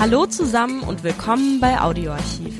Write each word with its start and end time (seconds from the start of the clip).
Hallo 0.00 0.26
zusammen 0.26 0.82
und 0.84 1.02
willkommen 1.02 1.58
bei 1.58 1.80
Audioarchiv, 1.80 2.56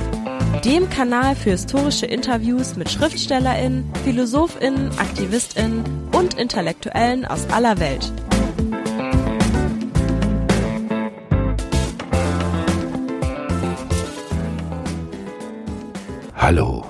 dem 0.64 0.90
Kanal 0.90 1.36
für 1.36 1.50
historische 1.50 2.04
Interviews 2.04 2.74
mit 2.74 2.90
Schriftstellerinnen, 2.90 3.88
Philosophinnen, 4.02 4.90
Aktivistinnen 4.98 5.84
und 6.12 6.34
Intellektuellen 6.34 7.24
aus 7.24 7.48
aller 7.50 7.78
Welt. 7.78 8.12
Hallo. 16.34 16.84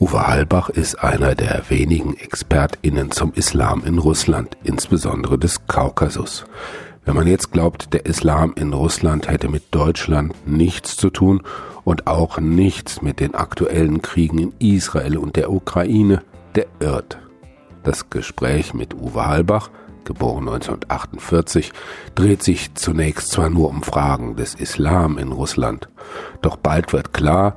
Uwe 0.00 0.28
Halbach 0.28 0.68
ist 0.68 0.94
einer 0.94 1.34
der 1.34 1.64
wenigen 1.70 2.16
ExpertInnen 2.16 3.10
zum 3.10 3.32
Islam 3.32 3.82
in 3.84 3.98
Russland, 3.98 4.56
insbesondere 4.62 5.40
des 5.40 5.66
Kaukasus. 5.66 6.44
Wenn 7.08 7.16
man 7.16 7.26
jetzt 7.26 7.52
glaubt, 7.52 7.94
der 7.94 8.04
Islam 8.04 8.52
in 8.54 8.74
Russland 8.74 9.30
hätte 9.30 9.48
mit 9.48 9.62
Deutschland 9.70 10.34
nichts 10.46 10.94
zu 10.94 11.08
tun 11.08 11.40
und 11.82 12.06
auch 12.06 12.38
nichts 12.38 13.00
mit 13.00 13.18
den 13.18 13.34
aktuellen 13.34 14.02
Kriegen 14.02 14.36
in 14.36 14.52
Israel 14.58 15.16
und 15.16 15.36
der 15.36 15.50
Ukraine, 15.50 16.20
der 16.54 16.66
irrt. 16.80 17.18
Das 17.82 18.10
Gespräch 18.10 18.74
mit 18.74 18.92
Uwe 18.92 19.24
Halbach, 19.24 19.70
geboren 20.04 20.48
1948, 20.48 21.72
dreht 22.14 22.42
sich 22.42 22.74
zunächst 22.74 23.30
zwar 23.30 23.48
nur 23.48 23.70
um 23.70 23.82
Fragen 23.82 24.36
des 24.36 24.54
Islam 24.54 25.16
in 25.16 25.32
Russland, 25.32 25.88
doch 26.42 26.56
bald 26.56 26.92
wird 26.92 27.14
klar, 27.14 27.56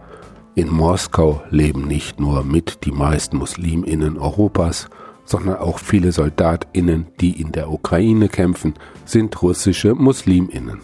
in 0.55 0.69
Moskau 0.69 1.43
leben 1.49 1.87
nicht 1.87 2.21
nur 2.21 2.45
mit 2.45 2.85
die 2.85 2.93
meisten 2.93 3.35
Musliminnen 3.35 4.17
Europas, 4.17 4.87
sondern 5.25 5.57
auch 5.57 5.79
viele 5.79 6.11
Soldatinnen, 6.11 7.07
die 7.19 7.39
in 7.39 7.51
der 7.51 7.71
Ukraine 7.71 8.27
kämpfen, 8.27 8.73
sind 9.05 9.41
russische 9.41 9.95
Musliminnen. 9.95 10.79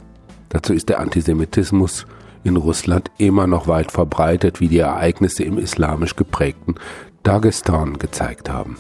Dazu 0.50 0.74
ist 0.74 0.90
der 0.90 1.00
Antisemitismus 1.00 2.06
in 2.44 2.56
Russland 2.56 3.12
immer 3.18 3.48
noch 3.48 3.68
weit 3.68 3.92
verbreitet, 3.92 4.62
wie 4.62 4.68
die 4.68 4.80
Ereignisse 4.80 5.44
im 5.44 5.58
islamisch 5.58 6.16
geprägten 6.16 6.76
Dagestan 7.24 8.00
gezeigt 8.00 8.50
haben. 8.50 8.78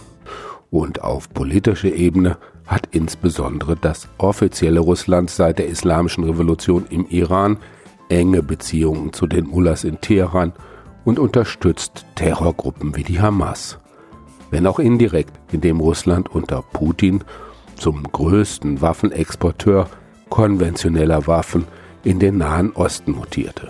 Und 0.69 1.01
auf 1.01 1.29
politischer 1.33 1.93
Ebene 1.93 2.37
hat 2.65 2.89
insbesondere 2.91 3.75
das 3.75 4.07
offizielle 4.17 4.79
Russland 4.79 5.29
seit 5.29 5.59
der 5.59 5.67
islamischen 5.67 6.23
Revolution 6.23 6.85
im 6.89 7.05
Iran 7.07 7.57
enge 8.09 8.43
Beziehungen 8.43 9.13
zu 9.13 9.27
den 9.27 9.47
Mullahs 9.47 9.83
in 9.83 9.99
Teheran 9.99 10.53
und 11.03 11.19
unterstützt 11.19 12.05
Terrorgruppen 12.15 12.95
wie 12.95 13.03
die 13.03 13.19
Hamas 13.19 13.79
wenn 14.51 14.67
auch 14.67 14.79
indirekt, 14.79 15.33
indem 15.51 15.79
Russland 15.79 16.29
unter 16.29 16.61
Putin 16.61 17.23
zum 17.75 18.03
größten 18.03 18.81
Waffenexporteur 18.81 19.89
konventioneller 20.29 21.27
Waffen 21.27 21.65
in 22.03 22.19
den 22.19 22.37
Nahen 22.37 22.71
Osten 22.71 23.11
mutierte. 23.11 23.69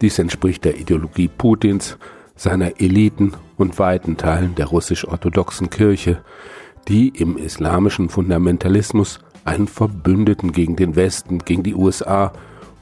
Dies 0.00 0.18
entspricht 0.18 0.64
der 0.64 0.78
Ideologie 0.78 1.28
Putins, 1.28 1.98
seiner 2.36 2.80
Eliten 2.80 3.32
und 3.56 3.78
weiten 3.78 4.16
Teilen 4.16 4.54
der 4.54 4.66
russisch-orthodoxen 4.66 5.70
Kirche, 5.70 6.22
die 6.86 7.08
im 7.08 7.36
islamischen 7.36 8.08
Fundamentalismus 8.08 9.20
einen 9.44 9.66
Verbündeten 9.66 10.52
gegen 10.52 10.76
den 10.76 10.94
Westen, 10.94 11.38
gegen 11.40 11.62
die 11.62 11.74
USA 11.74 12.32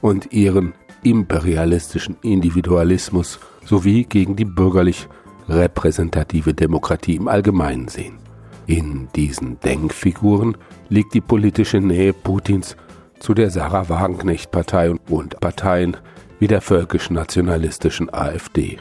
und 0.01 0.33
ihren 0.33 0.75
imperialistischen 1.03 2.17
Individualismus 2.23 3.39
sowie 3.65 4.05
gegen 4.05 4.37
die 4.37 4.45
bürgerlich 4.45 5.09
repräsentative 5.49 6.55
Demokratie 6.55 7.17
im 7.17 7.29
Allgemeinen 7.29 7.89
sehen. 7.89 8.19
In 8.67 9.09
diesen 9.15 9.61
Denkfiguren 9.61 10.57
liegt 10.89 11.15
die 11.15 11.21
politische 11.21 11.79
Nähe 11.79 12.13
Putins 12.13 12.77
zu 13.21 13.33
der 13.33 13.51
Sarah 13.51 13.89
Wagenknecht-Partei 13.89 14.95
und 15.09 15.41
Parteien 15.41 15.97
wie 16.39 16.49
der 16.49 16.61
völkisch-nationalistischen 16.61 18.13
AfD. 18.13 18.79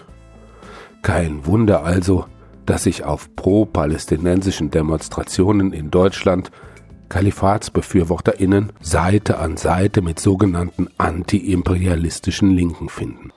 Kein 1.01 1.45
Wunder 1.45 1.83
also, 1.83 2.25
dass 2.65 2.83
sich 2.83 3.03
auf 3.03 3.33
pro-palästinensischen 3.35 4.71
Demonstrationen 4.71 5.71
in 5.71 5.91
Deutschland 5.91 6.51
KalifatsbefürworterInnen 7.09 8.73
Seite 8.81 9.37
an 9.37 9.57
Seite 9.57 10.01
mit 10.01 10.19
sogenannten 10.19 10.87
anti-imperialistischen 10.97 12.51
Linken 12.51 12.89
finden. 12.89 13.31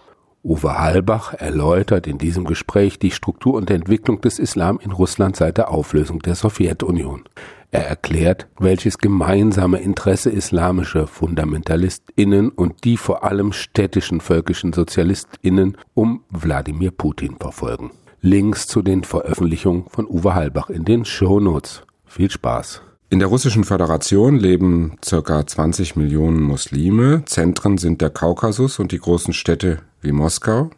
Uwe 0.48 0.78
Halbach 0.78 1.34
erläutert 1.34 2.06
in 2.06 2.16
diesem 2.16 2.46
Gespräch 2.46 2.98
die 2.98 3.10
Struktur 3.10 3.52
und 3.52 3.70
Entwicklung 3.70 4.22
des 4.22 4.38
Islam 4.38 4.80
in 4.82 4.92
Russland 4.92 5.36
seit 5.36 5.58
der 5.58 5.70
Auflösung 5.70 6.20
der 6.20 6.36
Sowjetunion. 6.36 7.24
Er 7.70 7.86
erklärt, 7.86 8.46
welches 8.58 8.96
gemeinsame 8.96 9.78
Interesse 9.80 10.30
islamische 10.30 11.06
Fundamentalistinnen 11.06 12.48
und 12.48 12.84
die 12.84 12.96
vor 12.96 13.24
allem 13.24 13.52
städtischen 13.52 14.22
völkischen 14.22 14.72
Sozialistinnen 14.72 15.76
um 15.92 16.24
Wladimir 16.30 16.92
Putin 16.92 17.36
verfolgen. 17.38 17.90
Links 18.22 18.66
zu 18.66 18.80
den 18.80 19.04
Veröffentlichungen 19.04 19.84
von 19.90 20.06
Uwe 20.06 20.34
Halbach 20.34 20.70
in 20.70 20.86
den 20.86 21.04
Shownotes. 21.04 21.82
Viel 22.06 22.30
Spaß! 22.30 22.80
In 23.10 23.20
der 23.20 23.28
Russischen 23.28 23.64
Föderation 23.64 24.36
leben 24.36 24.98
circa 25.02 25.46
20 25.46 25.96
Millionen 25.96 26.42
Muslime. 26.42 27.22
Zentren 27.24 27.78
sind 27.78 28.02
der 28.02 28.10
Kaukasus 28.10 28.78
und 28.78 28.92
die 28.92 28.98
großen 28.98 29.32
Städte 29.32 29.78
wie 30.02 30.12
Moskau. 30.12 30.70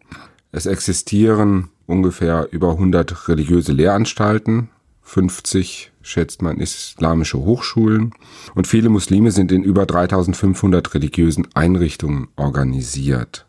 Es 0.53 0.67
existieren 0.67 1.71
ungefähr 1.87 2.47
über 2.53 2.71
100 2.71 3.29
religiöse 3.29 3.73
Lehranstalten, 3.73 4.69
50 5.03 5.91
schätzt 6.03 6.41
man 6.41 6.59
islamische 6.59 7.39
Hochschulen 7.39 8.15
und 8.55 8.69
viele 8.69 8.91
Muslime 8.91 9.33
sind 9.33 9.51
in 9.51 9.65
über 9.65 9.85
3500 9.85 10.95
religiösen 10.95 11.49
Einrichtungen 11.55 12.29
organisiert. 12.37 13.45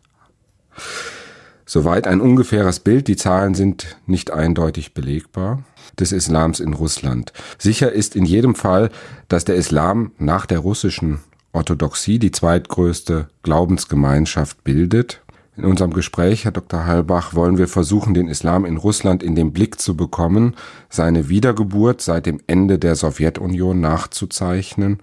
Soweit 1.66 2.08
ein 2.08 2.20
ungefähres 2.20 2.80
Bild, 2.80 3.06
die 3.06 3.16
Zahlen 3.16 3.54
sind 3.54 3.96
nicht 4.06 4.32
eindeutig 4.32 4.92
belegbar, 4.92 5.62
des 5.98 6.12
Islams 6.12 6.60
in 6.60 6.74
Russland. 6.74 7.32
Sicher 7.58 7.92
ist 7.92 8.16
in 8.16 8.24
jedem 8.24 8.54
Fall, 8.54 8.90
dass 9.28 9.44
der 9.44 9.56
Islam 9.56 10.12
nach 10.18 10.46
der 10.46 10.60
russischen 10.60 11.20
Orthodoxie 11.52 12.18
die 12.18 12.30
zweitgrößte 12.30 13.28
Glaubensgemeinschaft 13.42 14.64
bildet. 14.64 15.20
In 15.54 15.66
unserem 15.66 15.92
Gespräch, 15.92 16.44
Herr 16.44 16.52
Dr. 16.52 16.86
Halbach, 16.86 17.34
wollen 17.34 17.58
wir 17.58 17.68
versuchen, 17.68 18.14
den 18.14 18.28
Islam 18.28 18.64
in 18.64 18.78
Russland 18.78 19.22
in 19.22 19.34
den 19.34 19.52
Blick 19.52 19.78
zu 19.78 19.94
bekommen, 19.94 20.54
seine 20.88 21.28
Wiedergeburt 21.28 22.00
seit 22.00 22.24
dem 22.24 22.40
Ende 22.46 22.78
der 22.78 22.94
Sowjetunion 22.96 23.80
nachzuzeichnen 23.80 24.98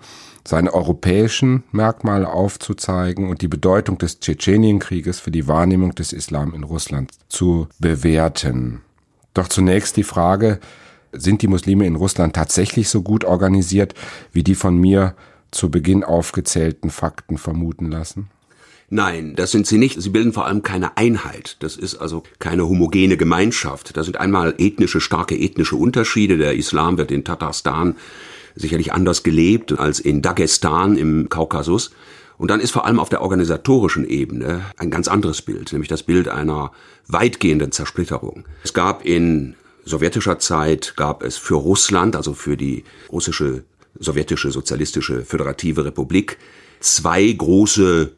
seine 0.49 0.73
europäischen 0.73 1.63
Merkmale 1.71 2.27
aufzuzeigen 2.27 3.29
und 3.29 3.41
die 3.41 3.47
Bedeutung 3.47 3.97
des 3.97 4.19
Tschetschenienkrieges 4.19 5.19
für 5.19 5.31
die 5.31 5.47
Wahrnehmung 5.47 5.93
des 5.93 6.11
Islam 6.11 6.53
in 6.53 6.63
Russland 6.63 7.11
zu 7.27 7.67
bewerten. 7.79 8.81
Doch 9.33 9.47
zunächst 9.47 9.97
die 9.97 10.03
Frage, 10.03 10.59
sind 11.11 11.41
die 11.41 11.47
Muslime 11.47 11.85
in 11.85 11.95
Russland 11.95 12.35
tatsächlich 12.35 12.89
so 12.89 13.01
gut 13.01 13.23
organisiert, 13.23 13.93
wie 14.31 14.43
die 14.43 14.55
von 14.55 14.77
mir 14.77 15.15
zu 15.51 15.71
Beginn 15.71 16.03
aufgezählten 16.03 16.89
Fakten 16.89 17.37
vermuten 17.37 17.89
lassen? 17.89 18.29
Nein, 18.91 19.35
das 19.35 19.51
sind 19.51 19.67
sie 19.67 19.77
nicht. 19.77 20.01
Sie 20.01 20.09
bilden 20.09 20.33
vor 20.33 20.47
allem 20.47 20.63
keine 20.63 20.97
Einheit. 20.97 21.57
Das 21.59 21.75
ist 21.75 21.95
also 21.95 22.23
keine 22.39 22.67
homogene 22.67 23.17
Gemeinschaft. 23.17 23.95
Da 23.95 24.03
sind 24.03 24.17
einmal 24.17 24.55
ethnische, 24.57 24.99
starke 24.99 25.37
ethnische 25.37 25.75
Unterschiede. 25.75 26.37
Der 26.37 26.55
Islam 26.55 26.97
wird 26.97 27.11
in 27.11 27.23
Tatarstan 27.23 27.95
sicherlich 28.55 28.91
anders 28.91 29.21
gelebt 29.21 29.77
als 29.77 29.99
in 29.99 30.23
Dagestan 30.23 30.97
im 30.97 31.29
Kaukasus. 31.29 31.91
Und 32.39 32.49
dann 32.49 32.61
ist 32.61 32.71
vor 32.71 32.85
allem 32.85 33.01
auf 33.01 33.09
der 33.09 33.21
organisatorischen 33.21 34.07
Ebene 34.07 34.61
ein 34.77 34.89
ganz 34.89 35.09
anderes 35.09 35.41
Bild, 35.41 35.73
nämlich 35.73 35.89
das 35.89 36.03
Bild 36.03 36.29
einer 36.29 36.71
weitgehenden 37.07 37.73
Zersplitterung. 37.73 38.45
Es 38.63 38.73
gab 38.73 39.05
in 39.05 39.55
sowjetischer 39.83 40.39
Zeit, 40.39 40.93
gab 40.95 41.21
es 41.21 41.37
für 41.37 41.55
Russland, 41.55 42.15
also 42.15 42.33
für 42.33 42.55
die 42.55 42.85
russische 43.11 43.65
sowjetische 43.99 44.51
sozialistische 44.51 45.25
föderative 45.25 45.83
Republik, 45.83 46.37
zwei 46.79 47.29
große 47.29 48.13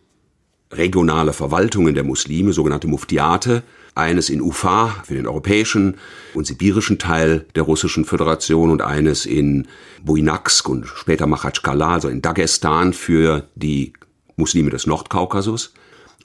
regionale 0.71 1.33
Verwaltungen 1.33 1.95
der 1.95 2.03
Muslime, 2.03 2.53
sogenannte 2.53 2.87
Muftiate, 2.87 3.63
eines 3.95 4.29
in 4.29 4.39
Ufa 4.39 5.01
für 5.03 5.15
den 5.15 5.25
europäischen 5.25 5.95
und 6.35 6.45
sibirischen 6.45 6.99
Teil 6.99 7.45
der 7.55 7.63
russischen 7.63 8.05
Föderation 8.05 8.69
und 8.69 8.83
eines 8.83 9.25
in 9.25 9.67
Buinaksk 10.05 10.69
und 10.69 10.87
später 10.87 11.25
Machatschkala, 11.25 11.93
also 11.93 12.07
in 12.07 12.21
Dagestan 12.21 12.93
für 12.93 13.47
die 13.55 13.93
Muslime 14.41 14.71
des 14.71 14.87
Nordkaukasus. 14.87 15.73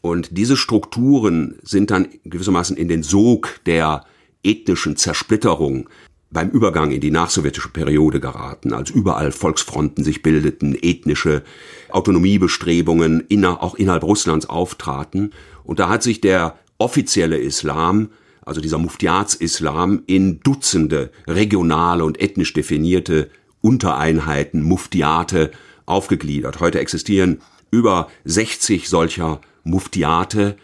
Und 0.00 0.28
diese 0.36 0.56
Strukturen 0.56 1.58
sind 1.62 1.90
dann 1.90 2.08
gewissermaßen 2.24 2.76
in 2.76 2.88
den 2.88 3.02
Sog 3.02 3.60
der 3.66 4.04
ethnischen 4.42 4.96
Zersplitterung 4.96 5.88
beim 6.30 6.50
Übergang 6.50 6.90
in 6.90 7.00
die 7.00 7.10
nachsowjetische 7.10 7.70
Periode 7.70 8.20
geraten, 8.20 8.72
als 8.72 8.90
überall 8.90 9.32
Volksfronten 9.32 10.04
sich 10.04 10.22
bildeten, 10.22 10.76
ethnische 10.80 11.42
Autonomiebestrebungen 11.90 13.20
inner, 13.28 13.62
auch 13.62 13.74
innerhalb 13.74 14.02
Russlands 14.02 14.48
auftraten. 14.48 15.32
Und 15.64 15.78
da 15.78 15.88
hat 15.88 16.02
sich 16.02 16.20
der 16.20 16.58
offizielle 16.78 17.38
Islam, 17.38 18.10
also 18.44 18.60
dieser 18.60 18.78
Muftiats-Islam, 18.78 20.02
in 20.06 20.40
Dutzende 20.40 21.10
regionale 21.26 22.04
und 22.04 22.20
ethnisch 22.20 22.52
definierte 22.52 23.30
Untereinheiten, 23.60 24.62
Muftiate, 24.62 25.52
aufgegliedert. 25.86 26.60
Heute 26.60 26.80
existieren 26.80 27.40
über 27.76 28.10
60 28.24 28.88
solcher 28.88 29.40
Muftiate, 29.64 30.56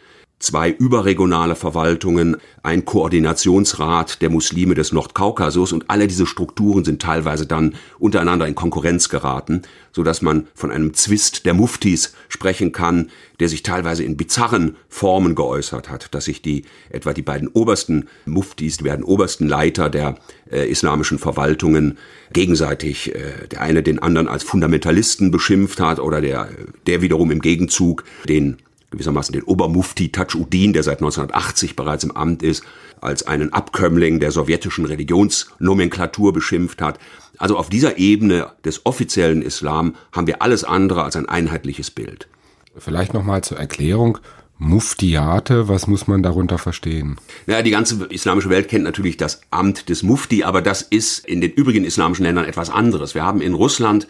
zwei 0.43 0.71
überregionale 0.71 1.55
Verwaltungen, 1.55 2.37
ein 2.63 2.85
Koordinationsrat 2.85 4.21
der 4.21 4.31
Muslime 4.31 4.75
des 4.75 4.93
Nordkaukasus 4.93 5.73
und 5.73 5.89
alle 5.89 6.09
diese 6.09 6.27
Strukturen 6.27 6.85
sind 6.85 7.01
teilweise 7.01 7.47
dann 7.47 7.75
untereinander 7.99 8.47
in 8.47 8.55
Konkurrenz 8.55 9.09
geraten, 9.09 9.63
so 9.93 10.03
dass 10.03 10.21
man 10.21 10.49
von 10.55 10.71
einem 10.71 10.95
Zwist 10.95 11.47
der 11.47 11.55
Muftis 11.55 12.15
sprechen 12.29 12.73
kann, 12.73 13.11
der 13.41 13.49
sich 13.49 13.63
teilweise 13.63 14.05
in 14.05 14.17
bizarren 14.17 14.77
Formen 14.89 15.35
geäußert 15.35 15.89
hat, 15.89 16.15
dass 16.15 16.27
sich 16.27 16.43
die 16.43 16.65
etwa 16.91 17.13
die 17.13 17.23
beiden 17.23 17.49
obersten 17.49 18.09
Muftis, 18.27 18.77
die 18.79 18.85
beiden 18.85 19.05
obersten 19.05 19.49
Leiter 19.49 19.91
der 19.91 20.17
äh, 20.51 20.69
islamischen 20.69 21.19
Verwaltungen 21.19 21.99
gegenseitig 22.33 23.15
äh, 23.15 23.49
der 23.51 23.61
eine 23.61 23.83
den 23.83 24.01
anderen 24.01 24.29
als 24.29 24.43
Fundamentalisten 24.43 25.31
beschimpft 25.31 25.81
hat 25.81 26.01
oder 26.01 26.21
der 26.21 26.49
der 26.87 27.03
wiederum 27.03 27.31
im 27.31 27.41
Gegenzug 27.41 28.05
den 28.29 28.59
gewissermaßen 28.93 29.33
den 29.33 29.43
Obermufti 29.43 30.13
Tajuddin, 30.13 30.73
der 30.73 30.85
seit 30.85 30.99
1980 30.99 31.75
bereits 31.75 32.05
im 32.05 32.17
Amt 32.17 32.43
ist, 32.43 32.63
als 33.01 33.27
einen 33.27 33.53
Abkömmling 33.53 34.21
der 34.21 34.31
sowjetischen 34.31 34.85
Religionsnomenklatur 34.85 36.33
beschimpft 36.33 36.81
hat. 36.81 37.01
Also 37.39 37.57
auf 37.57 37.69
dieser 37.69 37.99
Ebene 37.99 38.53
des 38.65 38.87
offiziellen 38.87 39.43
Islam 39.43 39.97
haben 40.13 40.29
wir 40.29 40.41
alles 40.43 40.63
andere 40.63 41.03
als 41.03 41.17
ein 41.17 41.29
einheitliches 41.29 41.91
Bild. 41.91 42.29
Vielleicht 42.77 43.13
nochmal 43.13 43.43
zur 43.43 43.59
Erklärung. 43.59 44.19
Muftiate, 44.59 45.69
was 45.69 45.89
muss 45.89 46.07
man 46.07 46.23
darunter 46.23 46.57
verstehen? 46.57 47.17
Ja, 47.47 47.63
die 47.63 47.73
ganze 47.73 48.05
islamische 48.07 48.49
Welt 48.49 48.69
kennt 48.69 48.85
natürlich 48.85 49.17
das 49.17 49.41
Amt 49.51 49.89
des 49.89 50.05
Mufti, 50.05 50.45
aber 50.45 50.63
das 50.63 50.83
ist 50.83 51.27
in 51.27 51.41
den 51.41 51.51
übrigen 51.51 51.85
islamischen 51.85 52.25
Ländern 52.25 52.45
etwas 52.45 52.71
anderes. 52.71 53.17
Wir 53.17 53.25
haben 53.25 53.41
in 53.41 53.55
Russland, 53.55 54.07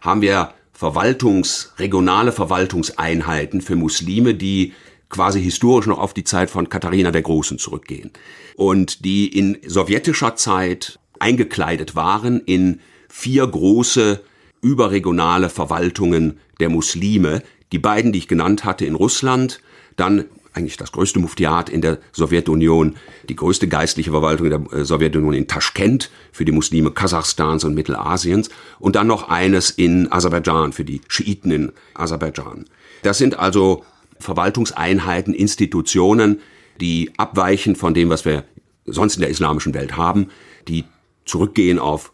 haben 0.00 0.22
wir 0.22 0.54
Verwaltungs, 0.80 1.74
regionale 1.76 2.32
Verwaltungseinheiten 2.32 3.60
für 3.60 3.76
Muslime, 3.76 4.32
die 4.32 4.72
quasi 5.10 5.42
historisch 5.42 5.86
noch 5.86 5.98
auf 5.98 6.14
die 6.14 6.24
Zeit 6.24 6.48
von 6.48 6.70
Katharina 6.70 7.10
der 7.10 7.20
Großen 7.20 7.58
zurückgehen 7.58 8.12
und 8.56 9.04
die 9.04 9.28
in 9.28 9.58
sowjetischer 9.66 10.36
Zeit 10.36 10.98
eingekleidet 11.18 11.96
waren 11.96 12.40
in 12.40 12.80
vier 13.10 13.46
große 13.46 14.22
überregionale 14.62 15.50
Verwaltungen 15.50 16.40
der 16.60 16.70
Muslime. 16.70 17.42
Die 17.72 17.78
beiden, 17.78 18.12
die 18.12 18.20
ich 18.20 18.28
genannt 18.28 18.64
hatte 18.64 18.86
in 18.86 18.94
Russland, 18.94 19.60
dann 19.96 20.24
eigentlich 20.52 20.76
das 20.76 20.92
größte 20.92 21.18
Muftiat 21.20 21.68
in 21.68 21.80
der 21.80 21.98
Sowjetunion, 22.12 22.96
die 23.28 23.36
größte 23.36 23.68
geistliche 23.68 24.10
Verwaltung 24.10 24.50
der 24.50 24.60
äh, 24.72 24.84
Sowjetunion 24.84 25.34
in 25.34 25.46
Taschkent 25.46 26.10
für 26.32 26.44
die 26.44 26.52
Muslime 26.52 26.90
Kasachstans 26.90 27.64
und 27.64 27.74
Mittelasiens 27.74 28.50
und 28.78 28.96
dann 28.96 29.06
noch 29.06 29.28
eines 29.28 29.70
in 29.70 30.10
Aserbaidschan 30.10 30.72
für 30.72 30.84
die 30.84 31.00
Schiiten 31.08 31.50
in 31.50 31.72
Aserbaidschan. 31.94 32.64
Das 33.02 33.18
sind 33.18 33.38
also 33.38 33.84
Verwaltungseinheiten, 34.18 35.34
Institutionen, 35.34 36.40
die 36.80 37.12
abweichen 37.16 37.76
von 37.76 37.94
dem, 37.94 38.10
was 38.10 38.24
wir 38.24 38.44
sonst 38.86 39.16
in 39.16 39.20
der 39.20 39.30
islamischen 39.30 39.74
Welt 39.74 39.96
haben, 39.96 40.28
die 40.68 40.84
zurückgehen 41.24 41.78
auf 41.78 42.12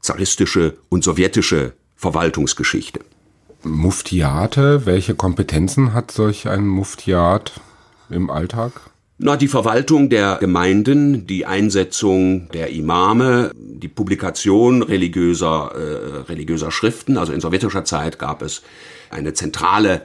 zaristische 0.00 0.76
und 0.88 1.04
sowjetische 1.04 1.74
Verwaltungsgeschichte. 1.94 3.00
Muftiate, 3.62 4.86
welche 4.86 5.14
Kompetenzen 5.14 5.92
hat 5.92 6.10
solch 6.10 6.48
ein 6.48 6.66
Muftiat? 6.66 7.60
Im 8.10 8.30
Alltag? 8.30 8.72
Na, 9.18 9.36
die 9.36 9.48
Verwaltung 9.48 10.10
der 10.10 10.36
Gemeinden, 10.40 11.26
die 11.26 11.46
Einsetzung 11.46 12.50
der 12.50 12.70
Imame, 12.70 13.50
die 13.54 13.88
Publikation 13.88 14.82
religiöser, 14.82 15.72
äh, 15.74 16.18
religiöser 16.28 16.70
Schriften. 16.70 17.16
Also 17.16 17.32
in 17.32 17.40
sowjetischer 17.40 17.86
Zeit 17.86 18.18
gab 18.18 18.42
es 18.42 18.62
eine 19.08 19.32
zentrale, 19.32 20.02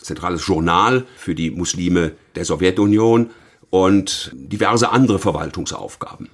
zentrales 0.00 0.46
Journal 0.46 1.04
für 1.16 1.34
die 1.34 1.50
Muslime 1.50 2.12
der 2.34 2.46
Sowjetunion 2.46 3.30
und 3.68 4.32
diverse 4.34 4.90
andere 4.90 5.18
Verwaltungsaufgaben. 5.18 6.28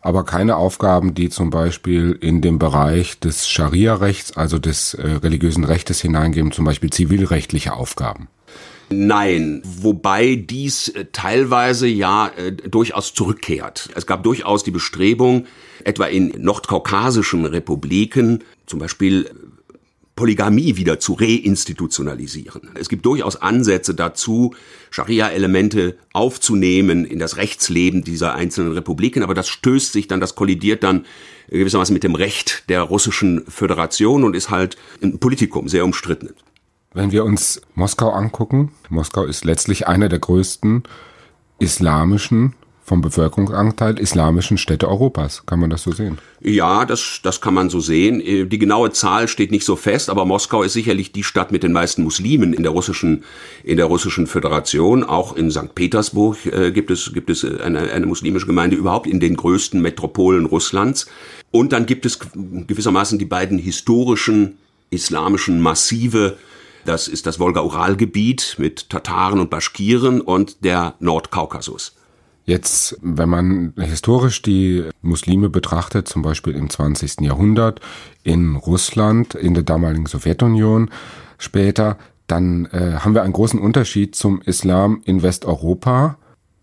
Aber 0.00 0.24
keine 0.24 0.56
Aufgaben, 0.56 1.14
die 1.14 1.30
zum 1.30 1.50
Beispiel 1.50 2.18
in 2.20 2.42
den 2.42 2.58
Bereich 2.58 3.20
des 3.20 3.48
Scharia-Rechts, 3.48 4.36
also 4.36 4.58
des 4.58 4.94
äh, 4.94 5.06
religiösen 5.06 5.64
Rechtes 5.64 6.00
hineingehen, 6.02 6.52
zum 6.52 6.64
Beispiel 6.64 6.90
zivilrechtliche 6.90 7.72
Aufgaben. 7.72 8.28
Nein, 8.96 9.60
wobei 9.64 10.36
dies 10.36 10.88
äh, 10.88 11.06
teilweise 11.10 11.88
ja 11.88 12.28
äh, 12.28 12.52
durchaus 12.52 13.12
zurückkehrt. 13.12 13.90
Es 13.96 14.06
gab 14.06 14.22
durchaus 14.22 14.62
die 14.62 14.70
Bestrebung, 14.70 15.46
etwa 15.82 16.06
in 16.06 16.32
nordkaukasischen 16.38 17.44
Republiken, 17.44 18.44
zum 18.66 18.78
Beispiel 18.78 19.26
äh, 19.26 19.34
Polygamie 20.14 20.76
wieder 20.76 21.00
zu 21.00 21.14
reinstitutionalisieren. 21.14 22.70
Es 22.74 22.88
gibt 22.88 23.04
durchaus 23.04 23.34
Ansätze 23.34 23.96
dazu, 23.96 24.54
Scharia-Elemente 24.90 25.96
aufzunehmen 26.12 27.04
in 27.04 27.18
das 27.18 27.36
Rechtsleben 27.36 28.04
dieser 28.04 28.34
einzelnen 28.34 28.72
Republiken, 28.72 29.24
aber 29.24 29.34
das 29.34 29.48
stößt 29.48 29.92
sich 29.92 30.06
dann, 30.06 30.20
das 30.20 30.36
kollidiert 30.36 30.84
dann 30.84 31.04
gewissermaßen 31.48 31.92
mit 31.92 32.04
dem 32.04 32.14
Recht 32.14 32.68
der 32.68 32.82
russischen 32.82 33.44
Föderation 33.48 34.22
und 34.22 34.36
ist 34.36 34.50
halt 34.50 34.76
ein 35.02 35.18
Politikum, 35.18 35.68
sehr 35.68 35.84
umstritten. 35.84 36.30
Wenn 36.94 37.10
wir 37.10 37.24
uns 37.24 37.60
Moskau 37.74 38.10
angucken, 38.10 38.70
Moskau 38.88 39.24
ist 39.24 39.44
letztlich 39.44 39.88
einer 39.88 40.08
der 40.08 40.20
größten 40.20 40.84
islamischen 41.58 42.54
vom 42.84 43.00
Bevölkerungsanteil 43.00 43.98
islamischen 43.98 44.58
Städte 44.58 44.88
Europas. 44.88 45.44
Kann 45.46 45.58
man 45.58 45.70
das 45.70 45.82
so 45.82 45.90
sehen? 45.90 46.18
Ja, 46.40 46.84
das, 46.84 47.20
das 47.22 47.40
kann 47.40 47.54
man 47.54 47.70
so 47.70 47.80
sehen. 47.80 48.20
Äh, 48.20 48.44
die 48.44 48.58
genaue 48.58 48.92
Zahl 48.92 49.26
steht 49.26 49.50
nicht 49.50 49.64
so 49.64 49.74
fest, 49.74 50.08
aber 50.08 50.24
Moskau 50.24 50.62
ist 50.62 50.74
sicherlich 50.74 51.10
die 51.10 51.24
Stadt 51.24 51.50
mit 51.50 51.62
den 51.62 51.72
meisten 51.72 52.04
Muslimen 52.04 52.52
in 52.52 52.62
der 52.62 52.72
russischen, 52.72 53.24
in 53.64 53.78
der 53.78 53.86
russischen 53.86 54.26
Föderation. 54.26 55.02
Auch 55.02 55.34
in 55.34 55.50
St. 55.50 55.74
Petersburg 55.74 56.46
äh, 56.46 56.70
gibt 56.70 56.90
es, 56.90 57.12
gibt 57.12 57.30
es 57.30 57.44
eine, 57.44 57.90
eine 57.90 58.06
muslimische 58.06 58.46
Gemeinde, 58.46 58.76
überhaupt 58.76 59.06
in 59.06 59.18
den 59.18 59.34
größten 59.34 59.80
Metropolen 59.80 60.44
Russlands. 60.44 61.06
Und 61.50 61.72
dann 61.72 61.86
gibt 61.86 62.06
es 62.06 62.20
gewissermaßen 62.20 63.18
die 63.18 63.24
beiden 63.24 63.58
historischen 63.58 64.58
islamischen 64.90 65.60
Massive, 65.60 66.36
das 66.84 67.08
ist 67.08 67.26
das 67.26 67.38
Wolga-Ural-Gebiet 67.38 68.56
mit 68.58 68.90
Tataren 68.90 69.40
und 69.40 69.50
Baschkiren 69.50 70.20
und 70.20 70.64
der 70.64 70.94
Nordkaukasus. 71.00 71.94
Jetzt, 72.46 72.98
wenn 73.00 73.28
man 73.30 73.72
historisch 73.78 74.42
die 74.42 74.84
Muslime 75.00 75.48
betrachtet, 75.48 76.08
zum 76.08 76.20
Beispiel 76.22 76.54
im 76.54 76.68
20. 76.68 77.22
Jahrhundert 77.22 77.80
in 78.22 78.56
Russland, 78.56 79.34
in 79.34 79.54
der 79.54 79.62
damaligen 79.62 80.06
Sowjetunion 80.06 80.90
später, 81.38 81.96
dann 82.26 82.66
äh, 82.66 82.98
haben 82.98 83.14
wir 83.14 83.22
einen 83.22 83.32
großen 83.32 83.58
Unterschied 83.58 84.14
zum 84.14 84.42
Islam 84.42 85.00
in 85.04 85.22
Westeuropa. 85.22 86.18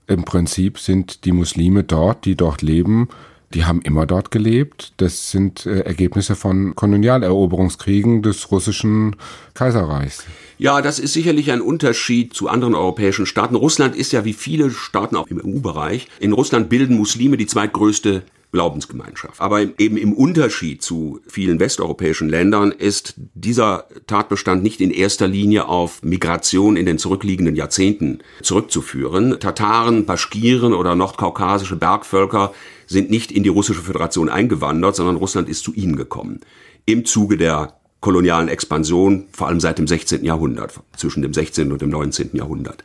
Im 0.05 0.23
Prinzip 0.23 0.77
sind 0.77 1.25
die 1.25 1.31
Muslime 1.31 1.83
dort, 1.83 2.25
die 2.25 2.35
dort 2.35 2.61
leben, 2.61 3.09
die 3.53 3.65
haben 3.65 3.81
immer 3.81 4.05
dort 4.05 4.31
gelebt. 4.31 4.93
Das 4.97 5.31
sind 5.31 5.65
äh, 5.65 5.81
Ergebnisse 5.81 6.35
von 6.35 6.75
Kolonialeroberungskriegen 6.75 8.21
des 8.21 8.51
russischen 8.51 9.15
Kaiserreichs. 9.53 10.25
Ja, 10.61 10.83
das 10.83 10.99
ist 10.99 11.13
sicherlich 11.13 11.51
ein 11.51 11.59
Unterschied 11.59 12.35
zu 12.35 12.47
anderen 12.47 12.75
europäischen 12.75 13.25
Staaten. 13.25 13.55
Russland 13.55 13.95
ist 13.95 14.11
ja 14.11 14.25
wie 14.25 14.33
viele 14.33 14.69
Staaten 14.69 15.15
auch 15.15 15.25
im 15.25 15.41
EU-Bereich. 15.43 16.07
In 16.19 16.33
Russland 16.33 16.69
bilden 16.69 16.97
Muslime 16.97 17.35
die 17.35 17.47
zweitgrößte 17.47 18.21
Glaubensgemeinschaft. 18.51 19.41
Aber 19.41 19.61
eben 19.79 19.97
im 19.97 20.13
Unterschied 20.13 20.83
zu 20.83 21.19
vielen 21.27 21.59
westeuropäischen 21.59 22.29
Ländern 22.29 22.71
ist 22.71 23.15
dieser 23.33 23.87
Tatbestand 24.05 24.61
nicht 24.61 24.81
in 24.81 24.91
erster 24.91 25.27
Linie 25.27 25.67
auf 25.67 26.03
Migration 26.03 26.77
in 26.77 26.85
den 26.85 26.99
zurückliegenden 26.99 27.55
Jahrzehnten 27.55 28.19
zurückzuführen. 28.43 29.39
Tataren, 29.39 30.05
Baschkiren 30.05 30.75
oder 30.75 30.93
nordkaukasische 30.93 31.75
Bergvölker 31.75 32.53
sind 32.85 33.09
nicht 33.09 33.31
in 33.31 33.41
die 33.41 33.49
russische 33.49 33.81
Föderation 33.81 34.29
eingewandert, 34.29 34.95
sondern 34.95 35.15
Russland 35.15 35.49
ist 35.49 35.63
zu 35.63 35.73
ihnen 35.73 35.95
gekommen. 35.95 36.41
Im 36.85 37.05
Zuge 37.05 37.37
der 37.37 37.80
kolonialen 38.01 38.49
Expansion, 38.49 39.25
vor 39.31 39.47
allem 39.47 39.59
seit 39.59 39.77
dem 39.77 39.87
16. 39.87 40.25
Jahrhundert, 40.25 40.79
zwischen 40.97 41.21
dem 41.21 41.33
16. 41.33 41.71
und 41.71 41.81
dem 41.81 41.89
19. 41.89 42.31
Jahrhundert. 42.33 42.83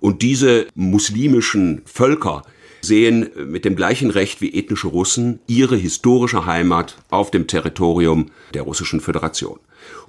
Und 0.00 0.22
diese 0.22 0.66
muslimischen 0.74 1.82
Völker 1.86 2.42
sehen 2.82 3.30
mit 3.46 3.64
dem 3.64 3.76
gleichen 3.76 4.10
Recht 4.10 4.40
wie 4.40 4.54
ethnische 4.54 4.88
Russen 4.88 5.40
ihre 5.46 5.76
historische 5.76 6.46
Heimat 6.46 6.96
auf 7.10 7.30
dem 7.30 7.46
Territorium 7.46 8.26
der 8.54 8.62
russischen 8.62 9.00
Föderation. 9.00 9.58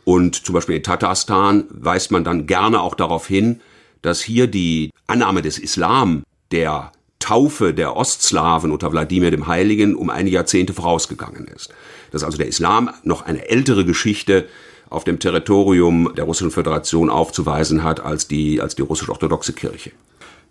Und 0.04 0.36
zum 0.36 0.54
Beispiel 0.54 0.76
in 0.76 0.84
Tatarstan 0.84 1.66
weist 1.70 2.12
man 2.12 2.24
dann 2.24 2.48
gerne 2.48 2.82
auch 2.82 2.96
darauf 2.96 3.28
hin, 3.28 3.62
dass 4.02 4.22
hier 4.22 4.48
die 4.48 4.92
Annahme 5.08 5.42
des 5.42 5.60
Islam 5.60 6.24
der 6.52 6.92
Taufe 7.20 7.74
der 7.74 7.96
Ostslawen 7.96 8.72
unter 8.72 8.92
Wladimir 8.92 9.32
dem 9.32 9.48
Heiligen 9.48 9.96
um 9.96 10.10
einige 10.10 10.36
Jahrzehnte 10.36 10.74
vorausgegangen 10.74 11.48
ist. 11.48 11.70
Dass 12.12 12.24
also 12.24 12.38
der 12.38 12.48
Islam 12.48 12.90
noch 13.04 13.22
eine 13.26 13.50
ältere 13.50 13.86
Geschichte 13.86 14.48
auf 14.90 15.04
dem 15.04 15.20
Territorium 15.20 16.12
der 16.16 16.24
Russischen 16.24 16.52
Föderation 16.52 17.10
aufzuweisen 17.10 17.84
hat 17.84 18.00
als 18.00 18.28
die, 18.28 18.62
als 18.62 18.76
die 18.76 18.82
russisch-orthodoxe 18.82 19.54
Kirche. 19.54 19.92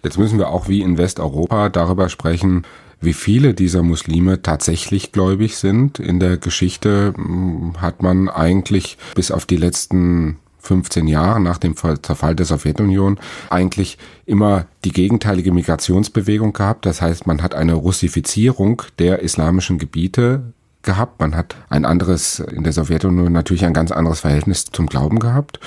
Jetzt 0.04 0.18
müssen 0.18 0.38
wir 0.38 0.48
auch 0.48 0.68
wie 0.68 0.82
in 0.82 0.96
Westeuropa 0.96 1.68
darüber 1.70 2.08
sprechen, 2.08 2.64
wie 3.00 3.12
viele 3.12 3.54
dieser 3.54 3.82
Muslime 3.82 4.42
tatsächlich 4.42 5.12
gläubig 5.12 5.56
sind. 5.56 5.98
In 5.98 6.20
der 6.20 6.36
Geschichte 6.36 7.14
hm, 7.16 7.80
hat 7.80 8.02
man 8.02 8.28
eigentlich 8.28 8.98
bis 9.14 9.30
auf 9.30 9.46
die 9.46 9.56
letzten 9.56 10.38
15 10.68 11.08
Jahren 11.08 11.42
nach 11.42 11.58
dem 11.58 11.74
Zerfall 11.76 12.34
der 12.34 12.46
Sowjetunion 12.46 13.18
eigentlich 13.48 13.96
immer 14.26 14.66
die 14.84 14.92
gegenteilige 14.92 15.50
Migrationsbewegung 15.50 16.52
gehabt. 16.52 16.84
Das 16.84 17.00
heißt, 17.00 17.26
man 17.26 17.42
hat 17.42 17.54
eine 17.54 17.72
Russifizierung 17.72 18.82
der 18.98 19.20
islamischen 19.20 19.78
Gebiete 19.78 20.52
gehabt. 20.82 21.20
Man 21.20 21.34
hat 21.34 21.56
ein 21.70 21.86
anderes, 21.86 22.40
in 22.40 22.64
der 22.64 22.74
Sowjetunion 22.74 23.32
natürlich 23.32 23.64
ein 23.64 23.72
ganz 23.72 23.90
anderes 23.90 24.20
Verhältnis 24.20 24.66
zum 24.66 24.86
Glauben 24.86 25.18
gehabt. 25.18 25.58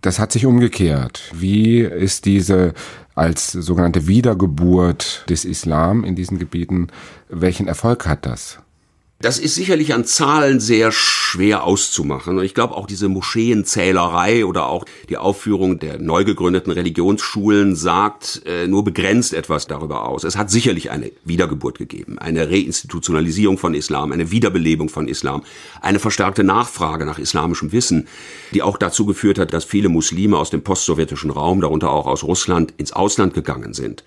Das 0.00 0.18
hat 0.18 0.32
sich 0.32 0.46
umgekehrt. 0.46 1.30
Wie 1.34 1.80
ist 1.80 2.24
diese 2.24 2.72
als 3.14 3.52
sogenannte 3.52 4.06
Wiedergeburt 4.06 5.24
des 5.28 5.44
Islam 5.44 6.04
in 6.04 6.14
diesen 6.14 6.38
Gebieten, 6.38 6.88
welchen 7.28 7.68
Erfolg 7.68 8.06
hat 8.06 8.24
das? 8.24 8.58
Das 9.18 9.38
ist 9.38 9.54
sicherlich 9.54 9.94
an 9.94 10.04
Zahlen 10.04 10.60
sehr 10.60 10.92
schwer 10.92 11.64
auszumachen. 11.64 12.38
Und 12.38 12.44
ich 12.44 12.52
glaube 12.52 12.74
auch 12.74 12.86
diese 12.86 13.08
Moscheenzählerei 13.08 14.44
oder 14.44 14.66
auch 14.66 14.84
die 15.08 15.16
Aufführung 15.16 15.78
der 15.78 15.98
neu 15.98 16.24
gegründeten 16.24 16.70
Religionsschulen 16.70 17.76
sagt 17.76 18.42
äh, 18.44 18.66
nur 18.66 18.84
begrenzt 18.84 19.32
etwas 19.32 19.66
darüber 19.66 20.06
aus. 20.06 20.24
Es 20.24 20.36
hat 20.36 20.50
sicherlich 20.50 20.90
eine 20.90 21.12
Wiedergeburt 21.24 21.78
gegeben, 21.78 22.18
eine 22.18 22.50
Reinstitutionalisierung 22.50 23.56
von 23.56 23.72
Islam, 23.72 24.12
eine 24.12 24.30
Wiederbelebung 24.30 24.90
von 24.90 25.08
Islam, 25.08 25.44
eine 25.80 25.98
verstärkte 25.98 26.44
Nachfrage 26.44 27.06
nach 27.06 27.18
islamischem 27.18 27.72
Wissen, 27.72 28.08
die 28.52 28.62
auch 28.62 28.76
dazu 28.76 29.06
geführt 29.06 29.38
hat, 29.38 29.54
dass 29.54 29.64
viele 29.64 29.88
Muslime 29.88 30.36
aus 30.36 30.50
dem 30.50 30.60
postsowjetischen 30.60 31.30
Raum, 31.30 31.62
darunter 31.62 31.90
auch 31.90 32.06
aus 32.06 32.22
Russland, 32.22 32.74
ins 32.76 32.92
Ausland 32.92 33.32
gegangen 33.32 33.72
sind, 33.72 34.04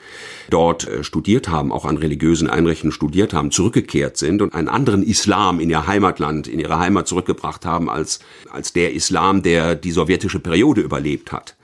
dort 0.52 0.88
äh, 0.88 1.04
studiert 1.04 1.50
haben, 1.50 1.72
auch 1.72 1.86
an 1.86 1.98
religiösen 1.98 2.48
Einrichtungen 2.48 2.92
studiert 2.92 3.34
haben, 3.34 3.50
zurückgekehrt 3.50 4.16
sind 4.16 4.44
und 4.44 4.54
einen 4.54 4.70
anderen 4.70 4.99
Islam 5.04 5.60
in 5.60 5.70
ihr 5.70 5.88
Heimatland, 5.88 6.48
in 6.48 6.60
ihre 6.60 6.80
Heimat 6.80 7.08
zurückgebracht 7.08 7.66
haben, 7.66 7.90
als, 7.90 8.20
als 8.50 8.74
der 8.74 8.94
Islam, 8.94 9.44
der 9.44 9.76
die 9.76 9.92
sowjetische 9.92 10.40
Periode 10.40 10.82
überlebt 10.82 11.32
hat. 11.32 11.56